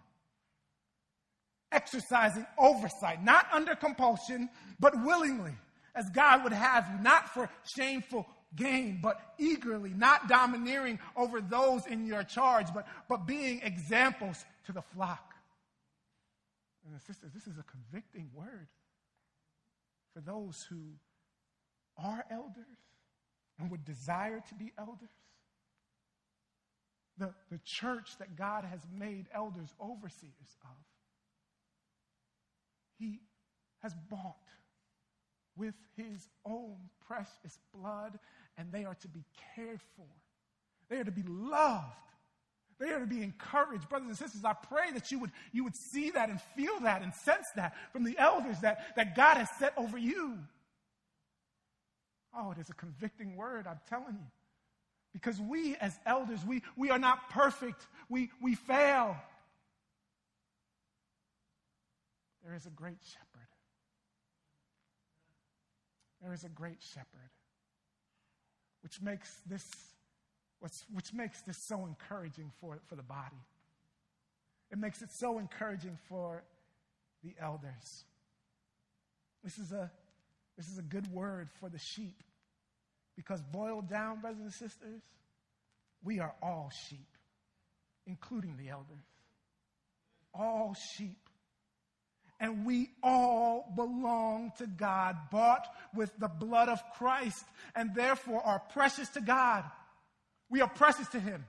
exercising 1.71 2.45
oversight, 2.57 3.23
not 3.23 3.45
under 3.53 3.75
compulsion, 3.75 4.49
but 4.79 4.93
willingly, 5.03 5.53
as 5.95 6.09
God 6.09 6.43
would 6.43 6.53
have 6.53 6.87
you, 6.91 7.03
not 7.03 7.29
for 7.29 7.49
shameful 7.65 8.27
gain, 8.55 8.99
but 9.01 9.19
eagerly, 9.37 9.93
not 9.95 10.27
domineering 10.27 10.99
over 11.15 11.41
those 11.41 11.85
in 11.85 12.05
your 12.05 12.23
charge, 12.23 12.67
but, 12.73 12.87
but 13.07 13.27
being 13.27 13.61
examples 13.63 14.43
to 14.65 14.71
the 14.71 14.81
flock. 14.81 15.33
And 16.85 16.99
sisters, 17.01 17.31
this 17.33 17.45
is 17.45 17.57
a 17.59 17.63
convicting 17.63 18.29
word 18.33 18.67
for 20.13 20.21
those 20.21 20.65
who 20.69 20.93
are 21.97 22.25
elders 22.31 22.65
and 23.59 23.69
would 23.69 23.85
desire 23.85 24.41
to 24.47 24.55
be 24.55 24.71
elders. 24.77 25.09
The, 27.17 27.33
the 27.51 27.59
church 27.65 28.17
that 28.19 28.37
God 28.37 28.63
has 28.63 28.79
made 28.97 29.27
elders 29.33 29.73
overseers 29.81 30.55
of 30.63 30.77
he 32.99 33.19
has 33.79 33.93
bought 34.09 34.35
with 35.55 35.75
his 35.95 36.27
own 36.45 36.75
precious 37.07 37.57
blood, 37.73 38.19
and 38.57 38.71
they 38.71 38.85
are 38.85 38.95
to 38.95 39.07
be 39.07 39.23
cared 39.55 39.81
for. 39.95 40.05
They 40.89 40.97
are 40.97 41.03
to 41.03 41.11
be 41.11 41.23
loved. 41.27 41.85
They 42.79 42.89
are 42.89 42.99
to 42.99 43.05
be 43.05 43.21
encouraged. 43.21 43.89
Brothers 43.89 44.07
and 44.07 44.17
sisters, 44.17 44.45
I 44.45 44.53
pray 44.53 44.91
that 44.93 45.11
you 45.11 45.19
would, 45.19 45.31
you 45.51 45.63
would 45.65 45.75
see 45.75 46.11
that 46.11 46.29
and 46.29 46.39
feel 46.55 46.79
that 46.81 47.01
and 47.01 47.13
sense 47.13 47.45
that 47.55 47.75
from 47.91 48.03
the 48.05 48.17
elders 48.17 48.59
that, 48.61 48.95
that 48.95 49.15
God 49.15 49.37
has 49.37 49.49
set 49.59 49.73
over 49.77 49.97
you. 49.97 50.39
Oh, 52.35 52.51
it 52.51 52.57
is 52.57 52.69
a 52.69 52.73
convicting 52.73 53.35
word, 53.35 53.67
I'm 53.67 53.79
telling 53.89 54.13
you. 54.13 54.27
Because 55.11 55.41
we 55.41 55.75
as 55.77 55.99
elders, 56.05 56.39
we, 56.45 56.61
we 56.77 56.89
are 56.89 56.99
not 56.99 57.29
perfect. 57.31 57.85
We, 58.07 58.29
we 58.41 58.55
fail. 58.55 59.17
There 62.43 62.55
is 62.55 62.65
a 62.65 62.69
great 62.69 62.99
shepherd. 63.03 63.47
There 66.21 66.33
is 66.33 66.43
a 66.43 66.49
great 66.49 66.81
shepherd. 66.93 67.29
Which 68.81 69.01
makes 69.01 69.29
this, 69.45 69.65
which 70.59 71.13
makes 71.13 71.41
this 71.41 71.57
so 71.57 71.85
encouraging 71.85 72.51
for, 72.59 72.79
for 72.87 72.95
the 72.95 73.03
body. 73.03 73.43
It 74.71 74.77
makes 74.77 75.01
it 75.01 75.09
so 75.11 75.39
encouraging 75.39 75.97
for 76.07 76.43
the 77.23 77.33
elders. 77.41 78.05
This 79.43 79.57
is 79.57 79.71
a, 79.71 79.91
this 80.57 80.67
is 80.67 80.77
a 80.77 80.83
good 80.83 81.07
word 81.11 81.49
for 81.59 81.69
the 81.69 81.79
sheep. 81.79 82.23
Because 83.15 83.41
boiled 83.41 83.89
down, 83.89 84.21
brothers 84.21 84.41
and 84.41 84.53
sisters, 84.53 85.01
we 86.03 86.19
are 86.19 86.33
all 86.41 86.71
sheep, 86.87 87.17
including 88.07 88.55
the 88.57 88.69
elders. 88.69 89.03
All 90.33 90.75
sheep 90.95 91.28
and 92.39 92.65
we 92.65 92.89
all 93.03 93.71
belong 93.75 94.53
to 94.57 94.67
God, 94.67 95.17
bought 95.31 95.67
with 95.93 96.11
the 96.19 96.29
blood 96.29 96.69
of 96.69 96.81
Christ, 96.95 97.43
and 97.75 97.93
therefore 97.93 98.41
are 98.45 98.59
precious 98.71 99.09
to 99.09 99.21
God. 99.21 99.63
We 100.49 100.61
are 100.61 100.69
precious 100.69 101.07
to 101.09 101.19
Him. 101.19 101.45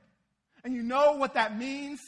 And 0.65 0.75
you 0.75 0.83
know 0.83 1.13
what 1.13 1.35
that 1.35 1.57
means? 1.57 2.01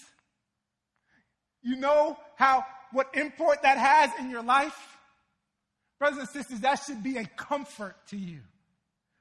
You 1.63 1.77
know 1.77 2.19
how, 2.37 2.67
what 2.91 3.09
import 3.15 3.63
that 3.63 3.79
has 3.79 4.11
in 4.19 4.31
your 4.31 4.43
life? 4.43 4.77
Brothers 5.99 6.19
and 6.19 6.29
sisters, 6.29 6.61
that 6.61 6.81
should 6.85 7.03
be 7.03 7.19
a 7.19 7.25
comfort 7.25 7.95
to 8.09 8.17
you. 8.17 8.41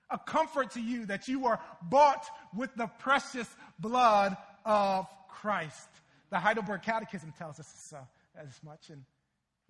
A 0.10 0.18
comfort 0.18 0.72
to 0.72 0.82
you 0.82 1.06
that 1.06 1.28
you 1.28 1.46
are 1.46 1.60
bought 1.84 2.26
with 2.56 2.74
the 2.76 2.88
precious 3.00 3.48
blood 3.80 4.36
of 4.66 5.08
Christ. 5.30 5.88
The 6.32 6.40
Heidelberg 6.40 6.82
Catechism 6.82 7.34
tells 7.38 7.60
us 7.60 7.94
as 8.36 8.60
much 8.64 8.90
in, 8.90 9.06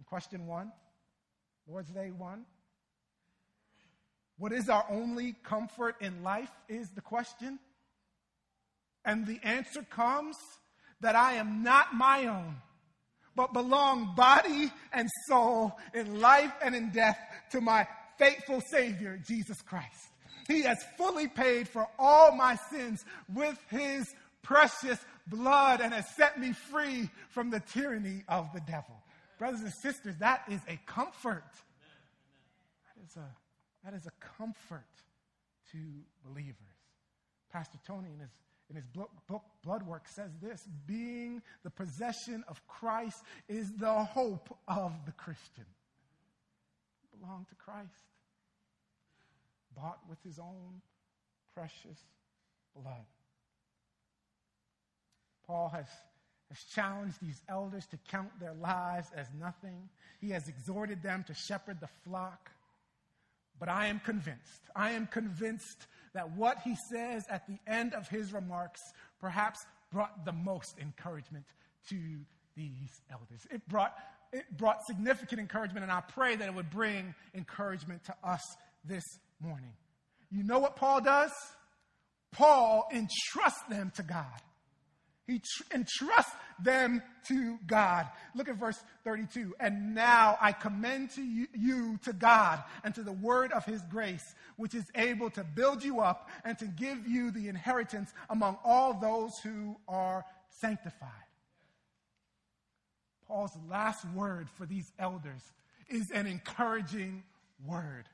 in 0.02 0.06
question 0.06 0.48
one, 0.48 0.72
Lord's 1.68 1.92
Day 1.92 2.10
one. 2.10 2.46
What 4.40 4.52
is 4.52 4.68
our 4.68 4.84
only 4.90 5.36
comfort 5.44 5.96
in 6.02 6.24
life 6.24 6.50
is 6.68 6.90
the 6.90 7.02
question. 7.02 7.60
And 9.06 9.28
the 9.28 9.40
answer 9.44 9.84
comes 9.84 10.38
that 11.02 11.16
I 11.16 11.34
am 11.34 11.62
not 11.62 11.94
my 11.94 12.26
own, 12.26 12.56
but 13.36 13.54
belong 13.54 14.16
body 14.16 14.72
and 14.92 15.08
soul 15.28 15.78
in 15.94 16.20
life 16.20 16.54
and 16.64 16.76
in 16.76 16.90
death 16.90 17.20
to 17.52 17.62
my 17.62 17.88
faithful 18.18 18.60
Savior, 18.72 19.22
Jesus 19.24 19.62
Christ. 19.62 20.10
He 20.48 20.64
has 20.64 20.84
fully 20.98 21.28
paid 21.28 21.70
for 21.70 21.88
all 22.00 22.36
my 22.36 22.58
sins 22.72 23.06
with 23.32 23.60
his 23.70 24.12
precious 24.42 24.98
blood 25.28 25.80
and 25.80 25.94
has 25.94 26.10
set 26.16 26.40
me 26.40 26.54
free 26.54 27.08
from 27.30 27.52
the 27.52 27.60
tyranny 27.60 28.24
of 28.28 28.52
the 28.52 28.62
devil. 28.62 29.01
Brothers 29.42 29.62
and 29.62 29.74
sisters, 29.74 30.18
that 30.20 30.44
is 30.52 30.60
a 30.68 30.78
comfort. 30.86 31.44
That 32.86 33.04
is 33.04 33.18
a, 33.18 33.28
that 33.84 33.96
is 33.96 34.06
a 34.06 34.12
comfort 34.38 34.86
to 35.72 35.78
believers. 36.24 36.54
Pastor 37.52 37.80
Tony, 37.88 38.10
in 38.14 38.20
his 38.20 38.30
in 38.70 38.76
his 38.76 38.86
book, 38.86 39.10
book 39.28 39.42
Bloodwork 39.64 40.08
says 40.08 40.30
this 40.44 40.62
being 40.86 41.42
the 41.64 41.72
possession 41.72 42.44
of 42.48 42.62
Christ 42.68 43.24
is 43.50 43.72
the 43.72 44.04
hope 44.04 44.56
of 44.68 44.94
the 45.08 45.12
Christian. 45.14 45.66
Belong 47.20 47.48
to 47.50 47.56
Christ, 47.56 47.90
bought 49.76 50.02
with 50.08 50.22
his 50.24 50.38
own 50.38 50.82
precious 51.56 51.98
blood. 52.76 53.08
Paul 55.48 55.70
has, 55.70 55.88
has 56.52 56.64
challenged 56.66 57.16
these 57.22 57.42
elders 57.48 57.86
to 57.88 57.98
count 58.10 58.30
their 58.40 58.54
lives 58.54 59.08
as 59.16 59.28
nothing. 59.40 59.88
He 60.20 60.30
has 60.32 60.50
exhorted 60.50 61.02
them 61.02 61.24
to 61.28 61.34
shepherd 61.34 61.80
the 61.80 61.88
flock. 62.04 62.52
But 63.58 63.70
I 63.70 63.88
am 63.88 64.00
convinced, 64.00 64.62
I 64.76 64.92
am 64.92 65.08
convinced 65.08 65.88
that 66.14 66.32
what 66.36 66.58
he 66.64 66.76
says 66.92 67.24
at 67.30 67.48
the 67.48 67.58
end 67.68 67.94
of 67.94 68.10
his 68.10 68.34
remarks 68.34 68.82
perhaps 69.22 69.66
brought 69.94 70.26
the 70.26 70.34
most 70.34 70.78
encouragement 70.80 71.46
to 71.90 71.96
these 72.58 73.02
elders. 73.10 73.48
It 73.50 73.66
brought, 73.70 73.94
it 74.34 74.46
brought 74.58 74.86
significant 74.86 75.40
encouragement, 75.40 75.84
and 75.84 75.92
I 75.92 76.02
pray 76.02 76.36
that 76.36 76.48
it 76.48 76.54
would 76.54 76.70
bring 76.70 77.16
encouragement 77.34 78.04
to 78.06 78.16
us 78.24 78.42
this 78.84 79.04
morning. 79.40 79.72
You 80.32 80.44
know 80.44 80.60
what 80.60 80.76
Paul 80.76 81.00
does? 81.00 81.32
Paul 82.34 82.90
entrusts 82.92 83.64
them 83.70 83.92
to 83.96 84.04
God. 84.04 84.42
He 85.28 85.40
tr- 85.40 85.64
entrusts 85.74 86.32
them 86.60 87.02
to 87.28 87.58
God. 87.68 88.08
Look 88.36 88.50
at 88.50 88.56
verse 88.56 88.80
32. 89.04 89.56
And 89.60 89.94
now 89.96 90.38
I 90.42 90.52
commend 90.52 91.12
to 91.12 91.24
you, 91.24 91.48
you 91.54 92.00
to 92.04 92.14
God 92.14 92.64
and 92.84 92.94
to 92.96 93.04
the 93.04 93.12
word 93.12 93.52
of 93.52 93.66
his 93.66 93.82
grace, 93.84 94.36
which 94.58 94.74
is 94.74 94.86
able 94.96 95.30
to 95.32 95.44
build 95.44 95.84
you 95.84 96.02
up 96.02 96.30
and 96.44 96.58
to 96.60 96.66
give 96.66 97.08
you 97.08 97.32
the 97.32 97.48
inheritance 97.48 98.14
among 98.30 98.58
all 98.64 98.94
those 98.94 99.38
who 99.40 99.78
are 99.88 100.26
sanctified. 100.50 101.10
Paul's 103.28 103.58
last 103.70 104.04
word 104.14 104.50
for 104.58 104.66
these 104.66 104.92
elders 105.00 105.42
is 105.90 106.12
an 106.12 106.28
encouraging 106.28 107.24
word. 107.66 108.06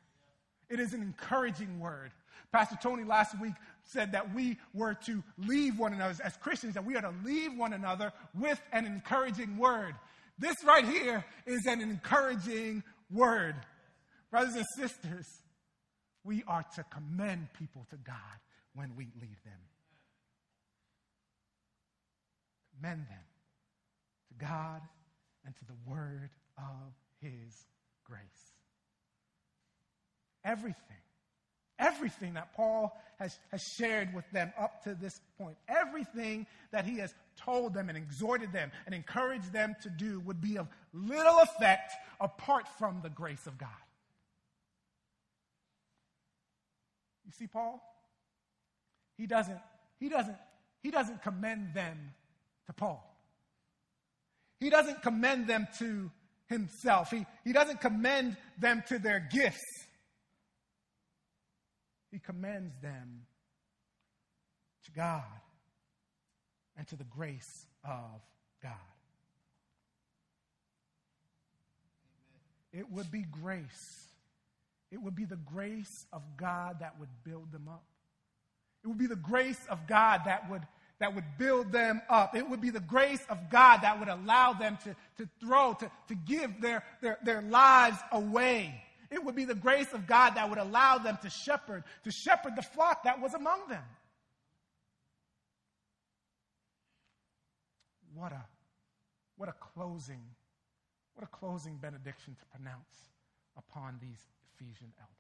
It 0.70 0.80
is 0.80 0.94
an 0.94 1.02
encouraging 1.02 1.80
word. 1.80 2.12
Pastor 2.52 2.78
Tony 2.82 3.04
last 3.04 3.40
week 3.40 3.54
said 3.84 4.12
that 4.14 4.34
we 4.34 4.58
were 4.74 4.94
to 5.06 5.24
leave 5.38 5.78
one 5.78 5.94
another 5.94 6.16
as 6.24 6.38
Christians, 6.38 6.74
that 6.74 6.86
we 6.86 6.96
are 6.96 7.02
to 7.02 7.14
leave 7.24 7.58
one 7.58 7.74
another 7.74 8.12
with 8.38 8.62
an 8.72 8.86
encouraging 8.86 9.58
word. 9.58 9.96
This 10.40 10.56
right 10.66 10.86
here 10.86 11.26
is 11.46 11.66
an 11.66 11.82
encouraging 11.82 12.84
word. 13.12 13.56
Brothers 14.30 14.56
and 14.56 14.66
sisters, 14.76 15.26
we 16.24 16.44
are 16.48 16.66
to 16.76 16.84
commend 16.84 17.48
people 17.54 17.86
to 17.90 17.96
God 17.98 18.16
when 18.76 18.96
we 18.96 19.06
leave 19.20 19.42
them. 19.44 19.60
Commend 22.76 23.08
them 23.08 23.26
to 24.30 24.46
God 24.46 24.82
and 25.46 25.56
to 25.56 25.66
the 25.66 25.92
word 25.92 26.30
of 26.58 26.94
his 27.22 27.66
grace. 28.04 28.57
Everything 30.48 30.98
Everything 31.80 32.34
that 32.34 32.54
Paul 32.56 33.00
has, 33.20 33.38
has 33.52 33.62
shared 33.62 34.14
with 34.14 34.30
them 34.32 34.52
up 34.60 34.84
to 34.86 34.96
this 34.96 35.22
point, 35.38 35.58
everything 35.68 36.48
that 36.72 36.86
he 36.86 36.98
has 36.98 37.14
told 37.36 37.74
them 37.76 37.90
and 37.90 37.98
exhorted 37.98 38.52
them 38.52 38.72
and 38.86 38.96
encouraged 38.96 39.54
them 39.54 39.76
to 39.84 39.90
do 39.90 40.20
would 40.22 40.42
be 40.42 40.58
of 40.58 40.68
little 40.92 41.38
effect 41.40 41.94
apart 42.20 42.68
from 42.80 43.02
the 43.04 43.10
grace 43.10 43.46
of 43.46 43.60
God. 43.60 43.70
You 47.26 47.32
see, 47.38 47.48
Paul? 47.48 47.80
He 49.18 49.28
doesn't, 49.28 49.60
he 50.00 50.10
doesn't, 50.10 50.38
he 50.82 50.90
doesn't 50.90 51.22
commend 51.22 51.76
them 51.76 51.98
to 52.66 52.74
Paul. 52.74 53.04
He 54.60 54.72
doesn't 54.72 55.04
commend 55.04 55.46
them 55.46 55.68
to 55.78 56.10
himself. 56.48 57.12
He, 57.12 57.28
he 57.44 57.54
doesn't 57.54 57.82
commend 57.82 58.36
them 58.58 58.84
to 58.88 58.98
their 58.98 59.20
gifts. 59.32 59.87
He 62.12 62.20
commends 62.20 62.74
them 62.82 63.26
to 64.86 64.92
God 64.92 65.24
and 66.78 66.88
to 66.88 66.96
the 66.96 67.04
grace 67.04 67.66
of 67.84 68.22
God. 68.62 68.72
It 72.72 72.92
would 72.92 73.12
be 73.12 73.24
grace. 73.24 74.06
It 74.92 75.02
would 75.02 75.16
be 75.16 75.26
the 75.26 75.36
grace 75.36 76.06
of 76.14 76.22
God 76.38 76.78
that 76.80 77.00
would 77.00 77.10
build 77.24 77.52
them 77.52 77.68
up. 77.68 77.84
It 78.84 78.88
would 78.88 78.98
be 78.98 79.08
the 79.08 79.16
grace 79.16 79.60
of 79.70 79.86
God 79.88 80.22
that 80.26 80.50
would, 80.50 80.62
that 81.00 81.14
would 81.14 81.26
build 81.38 81.72
them 81.72 82.02
up. 82.10 82.36
It 82.36 82.48
would 82.50 82.62
be 82.62 82.70
the 82.70 82.80
grace 82.80 83.26
of 83.30 83.50
God 83.50 83.82
that 83.82 84.00
would 84.00 84.08
allow 84.08 84.54
them 84.54 84.78
to, 84.84 84.96
to 85.18 85.30
throw, 85.42 85.74
to, 85.74 85.92
to 86.08 86.16
give 86.16 86.62
their, 86.62 86.84
their, 87.02 87.18
their 87.24 87.42
lives 87.42 87.98
away 88.12 88.82
it 89.10 89.24
would 89.24 89.36
be 89.36 89.46
the 89.46 89.56
grace 89.56 89.94
of 89.94 90.06
God 90.06 90.36
that 90.36 90.50
would 90.50 90.58
allow 90.58 90.98
them 90.98 91.18
to 91.22 91.30
shepherd, 91.30 91.84
to 92.04 92.12
shepherd 92.12 92.56
the 92.56 92.62
flock 92.62 93.04
that 93.04 93.22
was 93.22 93.34
among 93.34 93.68
them. 93.70 93.84
What 98.14 98.32
a, 98.32 98.44
what 99.38 99.48
a 99.48 99.54
closing, 99.54 100.22
what 101.14 101.24
a 101.24 101.28
closing 101.28 101.78
benediction 101.78 102.36
to 102.36 102.46
pronounce 102.58 103.12
upon 103.58 103.98
these 104.02 104.20
Ephesian 104.54 104.92
elders. 105.00 105.18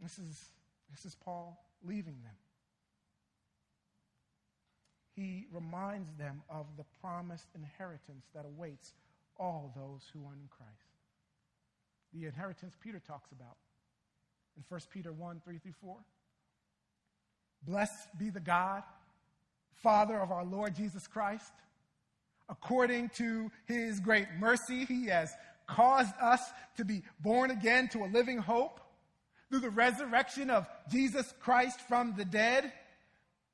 This 0.00 0.18
is, 0.18 0.44
this 0.90 1.06
is 1.06 1.14
Paul 1.14 1.58
leaving 1.82 2.18
them. 2.22 2.36
He 5.16 5.46
reminds 5.50 6.12
them 6.18 6.42
of 6.50 6.66
the 6.76 6.84
promised 7.00 7.46
inheritance 7.54 8.26
that 8.34 8.44
awaits 8.44 8.92
all 9.38 9.72
those 9.74 10.02
who 10.12 10.20
are 10.26 10.34
in 10.34 10.48
Christ 10.50 10.85
the 12.18 12.26
inheritance 12.26 12.74
Peter 12.82 13.00
talks 13.06 13.30
about 13.32 13.56
in 14.56 14.64
1 14.68 14.80
Peter 14.92 15.12
1 15.12 15.40
3 15.44 15.58
through 15.58 15.72
4. 15.80 15.96
Blessed 17.62 18.18
be 18.18 18.30
the 18.30 18.40
God, 18.40 18.82
Father 19.82 20.18
of 20.18 20.30
our 20.30 20.44
Lord 20.44 20.74
Jesus 20.74 21.06
Christ. 21.06 21.52
According 22.48 23.10
to 23.16 23.50
his 23.66 24.00
great 24.00 24.28
mercy, 24.38 24.84
he 24.84 25.06
has 25.06 25.32
caused 25.66 26.14
us 26.20 26.40
to 26.76 26.84
be 26.84 27.02
born 27.20 27.50
again 27.50 27.88
to 27.88 28.04
a 28.04 28.06
living 28.06 28.38
hope 28.38 28.80
through 29.50 29.60
the 29.60 29.70
resurrection 29.70 30.48
of 30.48 30.66
Jesus 30.90 31.34
Christ 31.40 31.80
from 31.80 32.14
the 32.16 32.24
dead 32.24 32.72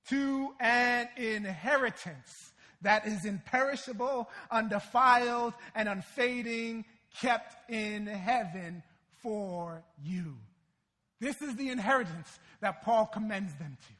to 0.09 0.55
an 0.61 1.09
inheritance 1.17 2.53
that 2.83 3.07
is 3.07 3.25
imperishable, 3.25 4.29
undefiled, 4.51 5.55
and 5.75 5.89
unfading, 5.89 6.85
kept 7.21 7.71
in 7.71 8.07
heaven 8.07 8.83
for 9.23 9.83
you. 10.03 10.37
This 11.21 11.41
is 11.41 11.55
the 11.57 11.69
inheritance 11.69 12.39
that 12.61 12.83
Paul 12.83 13.07
commends 13.07 13.55
them 13.55 13.77
to. 13.81 13.93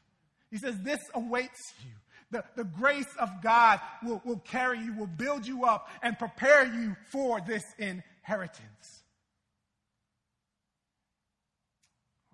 He 0.51 0.59
says, 0.59 0.77
This 0.83 1.01
awaits 1.15 1.73
you. 1.85 1.91
The, 2.31 2.45
the 2.57 2.65
grace 2.65 3.15
of 3.21 3.29
God 3.43 3.79
will, 4.03 4.23
will 4.25 4.39
carry 4.39 4.81
you, 4.81 4.95
will 4.95 5.07
build 5.07 5.47
you 5.47 5.65
up, 5.65 5.89
and 6.03 6.19
prepare 6.19 6.65
you 6.65 6.97
for 7.11 7.41
this 7.41 7.63
inheritance. 7.79 9.05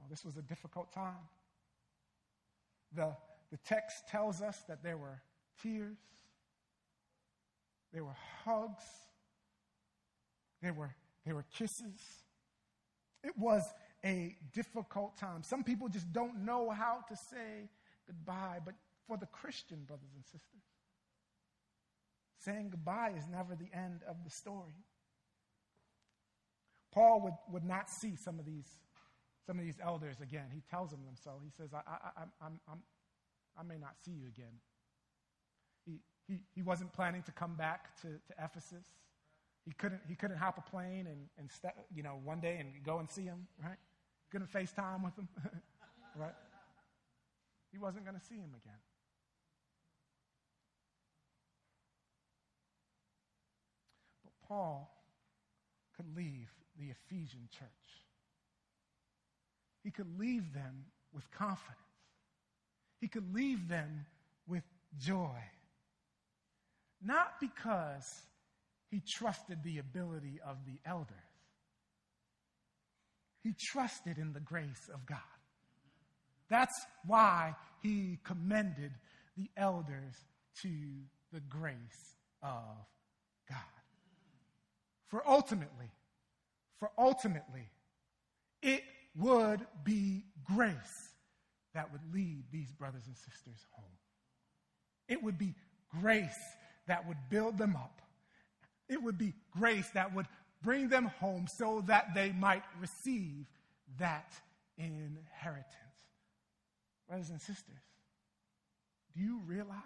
Oh, 0.00 0.04
this 0.08 0.24
was 0.24 0.36
a 0.36 0.42
difficult 0.42 0.92
time. 0.92 1.14
The, 2.94 3.14
the 3.50 3.58
text 3.66 4.08
tells 4.08 4.40
us 4.40 4.56
that 4.68 4.82
there 4.82 4.96
were 4.96 5.20
tears, 5.62 5.98
there 7.92 8.04
were 8.04 8.16
hugs, 8.44 8.84
there 10.62 10.72
were, 10.72 10.94
there 11.24 11.34
were 11.34 11.44
kisses. 11.56 12.00
It 13.24 13.36
was 13.36 13.62
a 14.04 14.36
difficult 14.52 15.16
time. 15.16 15.42
Some 15.42 15.64
people 15.64 15.88
just 15.88 16.12
don't 16.12 16.44
know 16.44 16.70
how 16.70 17.04
to 17.08 17.16
say 17.16 17.68
goodbye, 18.06 18.58
but 18.64 18.74
for 19.06 19.16
the 19.16 19.26
Christian 19.26 19.84
brothers 19.86 20.10
and 20.14 20.24
sisters, 20.24 20.62
saying 22.38 22.70
goodbye 22.70 23.14
is 23.16 23.24
never 23.30 23.56
the 23.56 23.76
end 23.76 24.02
of 24.08 24.24
the 24.24 24.30
story. 24.30 24.84
Paul 26.92 27.20
would, 27.22 27.34
would 27.52 27.64
not 27.64 27.90
see 27.90 28.16
some 28.16 28.38
of 28.38 28.46
these 28.46 28.66
some 29.46 29.58
of 29.58 29.64
these 29.64 29.78
elders 29.82 30.16
again. 30.20 30.44
He 30.52 30.60
tells 30.68 30.90
them 30.90 31.00
so. 31.24 31.30
He 31.42 31.50
says, 31.56 31.70
I, 31.72 31.78
I, 31.78 31.96
I, 32.04 32.22
I'm, 32.44 32.60
I'm, 32.70 32.82
I 33.58 33.62
may 33.62 33.78
not 33.78 33.94
see 34.04 34.10
you 34.10 34.26
again. 34.28 34.52
He, 35.86 36.00
he, 36.26 36.40
he 36.54 36.60
wasn't 36.60 36.92
planning 36.92 37.22
to 37.22 37.32
come 37.32 37.54
back 37.54 37.96
to, 38.02 38.08
to 38.08 38.44
Ephesus. 38.44 38.84
He 39.68 39.74
couldn't, 39.74 40.00
he 40.08 40.14
couldn't 40.14 40.38
hop 40.38 40.56
a 40.56 40.70
plane 40.70 41.06
and, 41.06 41.26
and 41.36 41.50
st- 41.52 41.74
you 41.94 42.02
know, 42.02 42.18
one 42.24 42.40
day 42.40 42.56
and 42.58 42.82
go 42.82 43.00
and 43.00 43.10
see 43.10 43.24
him, 43.24 43.46
right? 43.62 43.76
Couldn't 44.32 44.50
FaceTime 44.50 45.04
with 45.04 45.14
him, 45.18 45.28
right? 46.16 46.32
He 47.70 47.76
wasn't 47.76 48.06
going 48.06 48.18
to 48.18 48.24
see 48.24 48.36
him 48.36 48.54
again. 48.56 48.80
But 54.24 54.32
Paul 54.48 54.90
could 55.94 56.16
leave 56.16 56.48
the 56.80 56.86
Ephesian 56.86 57.46
church. 57.50 57.68
He 59.84 59.90
could 59.90 60.18
leave 60.18 60.54
them 60.54 60.86
with 61.12 61.30
confidence. 61.30 61.76
He 63.02 63.08
could 63.08 63.34
leave 63.34 63.68
them 63.68 64.06
with 64.46 64.64
joy. 64.98 65.36
Not 67.02 67.34
because 67.38 68.22
he 68.90 69.02
trusted 69.06 69.62
the 69.62 69.78
ability 69.78 70.40
of 70.46 70.56
the 70.66 70.78
elders, 70.88 71.14
he 73.42 73.54
trusted 73.72 74.18
in 74.18 74.32
the 74.32 74.40
grace 74.40 74.90
of 74.92 75.06
God. 75.06 75.18
That's 76.48 76.74
why 77.06 77.54
he 77.82 78.18
commended 78.24 78.92
the 79.36 79.50
elders 79.56 80.14
to 80.62 80.70
the 81.32 81.40
grace 81.40 82.16
of 82.42 82.86
God. 83.48 83.58
For 85.08 85.22
ultimately, 85.26 85.90
for 86.78 86.90
ultimately, 86.98 87.68
it 88.62 88.82
would 89.16 89.66
be 89.84 90.24
grace 90.44 91.10
that 91.74 91.90
would 91.92 92.00
lead 92.12 92.44
these 92.50 92.72
brothers 92.72 93.02
and 93.06 93.16
sisters 93.16 93.64
home. 93.72 93.84
It 95.08 95.22
would 95.22 95.38
be 95.38 95.54
grace 96.00 96.38
that 96.86 97.06
would 97.06 97.18
build 97.30 97.58
them 97.58 97.76
up. 97.76 98.00
It 98.88 99.02
would 99.02 99.18
be 99.18 99.34
grace 99.50 99.88
that 99.90 100.14
would 100.14 100.26
bring 100.62 100.88
them 100.88 101.06
home 101.20 101.46
so 101.46 101.82
that 101.86 102.14
they 102.14 102.32
might 102.32 102.62
receive 102.80 103.46
that 103.98 104.32
inheritance. 104.76 105.66
Brothers 107.08 107.30
and 107.30 107.40
sisters, 107.40 107.82
do 109.14 109.22
you 109.22 109.40
realize 109.46 109.76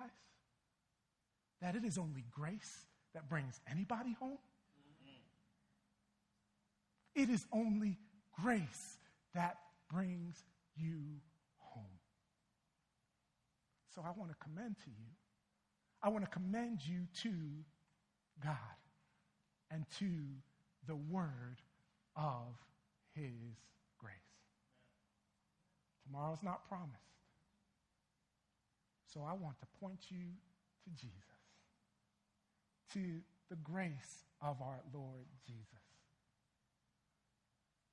that 1.61 1.77
it 1.77 1.85
is 1.85 1.99
only 1.99 2.25
grace 2.31 2.87
that 3.15 3.29
brings 3.29 3.61
anybody 3.71 4.17
home? 4.19 4.39
It 7.15 7.29
is 7.29 7.45
only 7.53 7.99
grace 8.41 8.99
that 9.35 9.59
brings 9.91 10.43
you 10.77 10.99
home. 11.59 11.85
So 13.95 14.03
I 14.03 14.19
want 14.19 14.31
to 14.31 14.37
commend 14.43 14.77
to 14.85 14.91
you. 14.91 15.07
I 16.03 16.09
want 16.09 16.25
to 16.25 16.31
commend 16.31 16.81
you 16.85 17.07
to 17.23 17.31
God 18.43 18.57
and 19.73 19.85
to 19.99 20.11
the 20.87 20.97
word 20.97 21.63
of 22.15 22.55
his 23.15 23.57
grace. 23.99 24.13
Tomorrow's 26.05 26.43
not 26.43 26.69
promised. 26.69 26.99
So 29.13 29.21
I 29.21 29.33
want 29.33 29.59
to 29.61 29.67
point 29.81 30.01
you 30.09 30.27
to 30.85 30.91
Jesus, 30.91 31.15
to 32.95 33.21
the 33.51 33.57
grace 33.57 34.25
of 34.41 34.61
our 34.61 34.81
Lord 34.93 35.27
Jesus. 35.47 35.67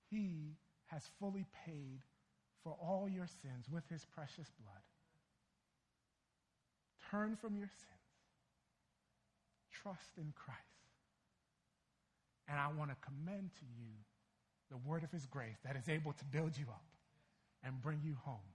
He 0.10 0.56
has 0.88 1.04
fully 1.20 1.46
paid 1.66 2.02
for 2.64 2.76
all 2.82 3.08
your 3.08 3.28
sins 3.28 3.68
with 3.72 3.88
his 3.90 4.06
precious 4.06 4.50
blood. 4.64 4.84
Turn 7.12 7.36
from 7.36 7.56
your 7.56 7.68
sins. 7.68 7.90
Trust 9.72 10.18
in 10.18 10.34
Christ. 10.36 10.69
And 12.50 12.60
I 12.60 12.68
want 12.78 12.90
to 12.90 12.98
commend 13.06 13.52
to 13.60 13.66
you 13.78 13.94
the 14.72 14.78
word 14.78 15.04
of 15.04 15.12
his 15.12 15.26
grace 15.26 15.58
that 15.64 15.76
is 15.76 15.88
able 15.88 16.14
to 16.14 16.26
build 16.26 16.58
you 16.58 16.66
up 16.70 16.86
and 17.64 17.82
bring 17.82 18.02
you 18.04 18.16
home 18.24 18.54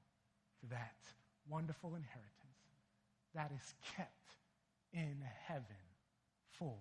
to 0.61 0.67
that 0.71 0.97
wonderful 1.49 1.91
inheritance 1.95 2.33
that 3.35 3.51
is 3.55 3.75
kept 3.97 4.11
in 4.93 5.17
heaven 5.47 5.85
for 6.59 6.77